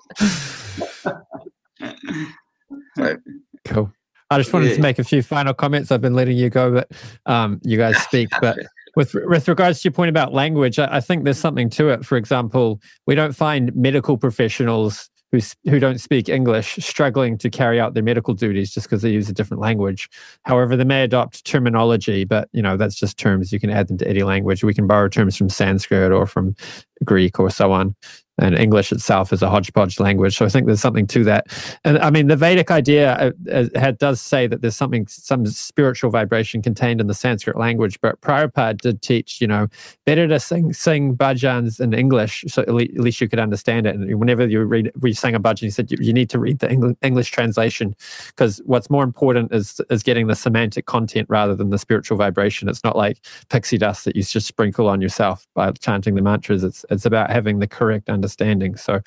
[2.98, 3.18] So,
[3.66, 3.92] Cool.
[4.32, 5.92] I just wanted to make a few final comments.
[5.92, 6.92] I've been letting you go, but
[7.26, 8.30] um, you guys speak.
[8.40, 8.58] But
[8.96, 12.06] with with regards to your point about language, I, I think there's something to it.
[12.06, 17.80] For example, we don't find medical professionals who who don't speak English struggling to carry
[17.80, 20.10] out their medical duties just because they use a different language.
[20.44, 23.52] However, they may adopt terminology, but you know that's just terms.
[23.52, 24.64] You can add them to any language.
[24.64, 26.56] We can borrow terms from Sanskrit or from
[27.04, 27.96] Greek or so on.
[28.40, 31.48] And English itself is a hodgepodge language, so I think there's something to that.
[31.84, 36.10] And I mean, the Vedic idea uh, uh, does say that there's something, some spiritual
[36.10, 38.00] vibration contained in the Sanskrit language.
[38.02, 39.68] But Prabhupada did teach, you know,
[40.06, 43.86] better to sing sing bhajans in English, so at le- at least you could understand
[43.86, 43.96] it.
[43.96, 46.60] And whenever you read, we sang a bhajan, he said you, you need to read
[46.60, 47.96] the Engl- English translation
[48.28, 52.70] because what's more important is is getting the semantic content rather than the spiritual vibration.
[52.70, 53.20] It's not like
[53.50, 56.64] pixie dust that you just sprinkle on yourself by chanting the mantras.
[56.64, 58.29] It's it's about having the correct understanding.
[58.78, 59.02] So,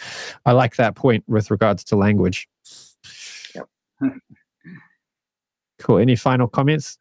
[0.45, 2.49] I like that point with regards to language.
[3.55, 3.69] Yep.
[5.83, 5.99] Cool.
[5.99, 6.97] Any final comments?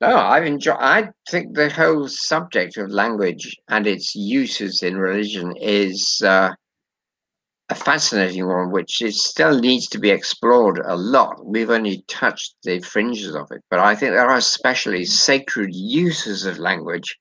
[0.00, 0.78] No, I've enjoyed.
[0.80, 6.54] I think the whole subject of language and its uses in religion is uh,
[7.68, 11.46] a fascinating one, which is still needs to be explored a lot.
[11.46, 16.46] We've only touched the fringes of it, but I think there are especially sacred uses
[16.46, 17.16] of language,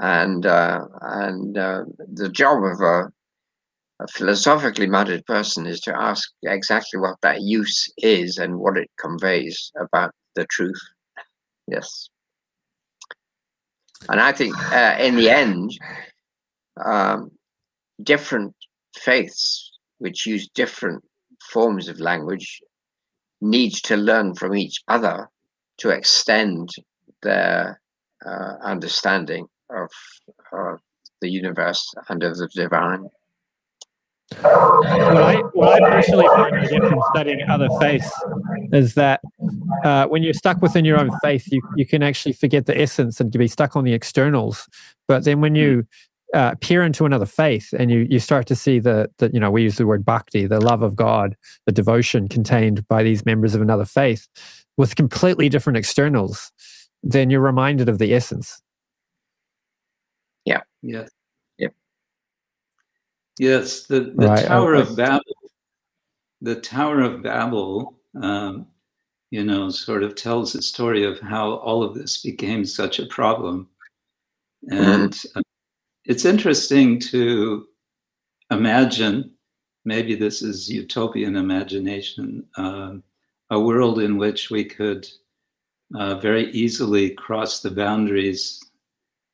[0.00, 3.12] and uh, and uh, the job of a,
[4.00, 8.90] a philosophically minded person is to ask exactly what that use is and what it
[8.98, 10.80] conveys about the truth.
[11.68, 12.08] Yes.
[14.08, 15.70] And I think uh, in the end,
[16.84, 17.30] um,
[18.02, 18.54] different
[18.96, 21.02] faiths which use different
[21.50, 22.60] forms of language
[23.40, 25.28] need to learn from each other
[25.78, 26.68] to extend
[27.22, 27.80] their
[28.26, 29.46] uh, understanding
[29.76, 29.90] of
[30.52, 30.76] uh,
[31.20, 33.08] the universe and of the divine.
[34.40, 38.10] What I, what I personally find I get from studying other faiths
[38.72, 39.20] is that
[39.84, 43.20] uh, when you're stuck within your own faith, you, you can actually forget the essence
[43.20, 44.66] and be stuck on the externals.
[45.06, 45.86] But then when you
[46.32, 49.62] uh, peer into another faith and you, you start to see the, you know, we
[49.62, 51.36] use the word bhakti, the love of God,
[51.66, 54.26] the devotion contained by these members of another faith
[54.76, 56.50] with completely different externals,
[57.02, 58.60] then you're reminded of the essence.
[60.82, 61.10] Yes.
[61.58, 61.74] Yep.
[63.38, 64.90] Yes, the, the Right, Tower okay.
[64.90, 65.34] of Babel,
[66.42, 68.66] the Tower of Babel, um,
[69.30, 73.06] you know, sort of tells the story of how all of this became such a
[73.06, 73.68] problem.
[74.70, 75.42] And uh,
[76.04, 77.66] it's interesting to
[78.50, 79.32] imagine,
[79.84, 83.02] maybe this is utopian imagination, um,
[83.50, 85.08] a world in which we could
[85.94, 88.62] uh, very easily cross the boundaries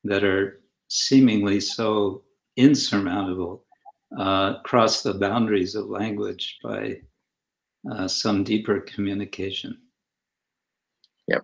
[0.05, 0.60] that are
[0.91, 2.21] seemingly so
[2.57, 3.63] insurmountable,
[4.19, 6.97] uh, cross the boundaries of language by
[7.89, 9.77] uh, some deeper communication.
[11.29, 11.43] Yep,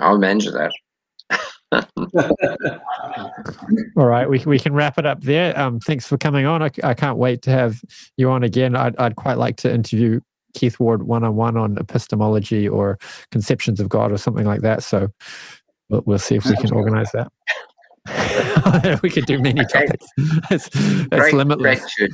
[0.00, 0.72] I'll mention that.
[3.96, 5.58] All right, we, we can wrap it up there.
[5.58, 6.62] Um, thanks for coming on.
[6.62, 7.82] I, I can't wait to have
[8.16, 8.74] you on again.
[8.74, 10.20] I'd, I'd quite like to interview
[10.54, 12.98] Keith Ward one on one on epistemology or
[13.30, 14.82] conceptions of God or something like that.
[14.82, 15.08] So
[15.90, 17.30] we'll, we'll see if we can organize that.
[19.02, 20.06] we could do many topics.
[20.50, 21.84] That's, that's great, limitless.
[21.96, 22.10] Great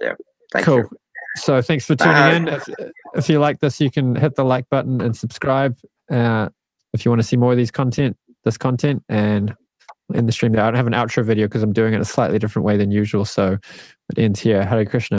[0.00, 0.14] yeah,
[0.52, 0.78] Thank cool.
[0.78, 0.90] You.
[1.36, 2.48] So thanks for tuning in.
[2.48, 2.68] If,
[3.16, 5.76] if you like this, you can hit the like button and subscribe.
[6.10, 6.48] Uh,
[6.92, 9.54] if you want to see more of these content, this content, and
[10.12, 12.04] in the stream there, I don't have an outro video because I'm doing it a
[12.04, 13.24] slightly different way than usual.
[13.24, 13.58] So
[14.10, 14.64] it ends here.
[14.64, 15.12] Hare Krishna.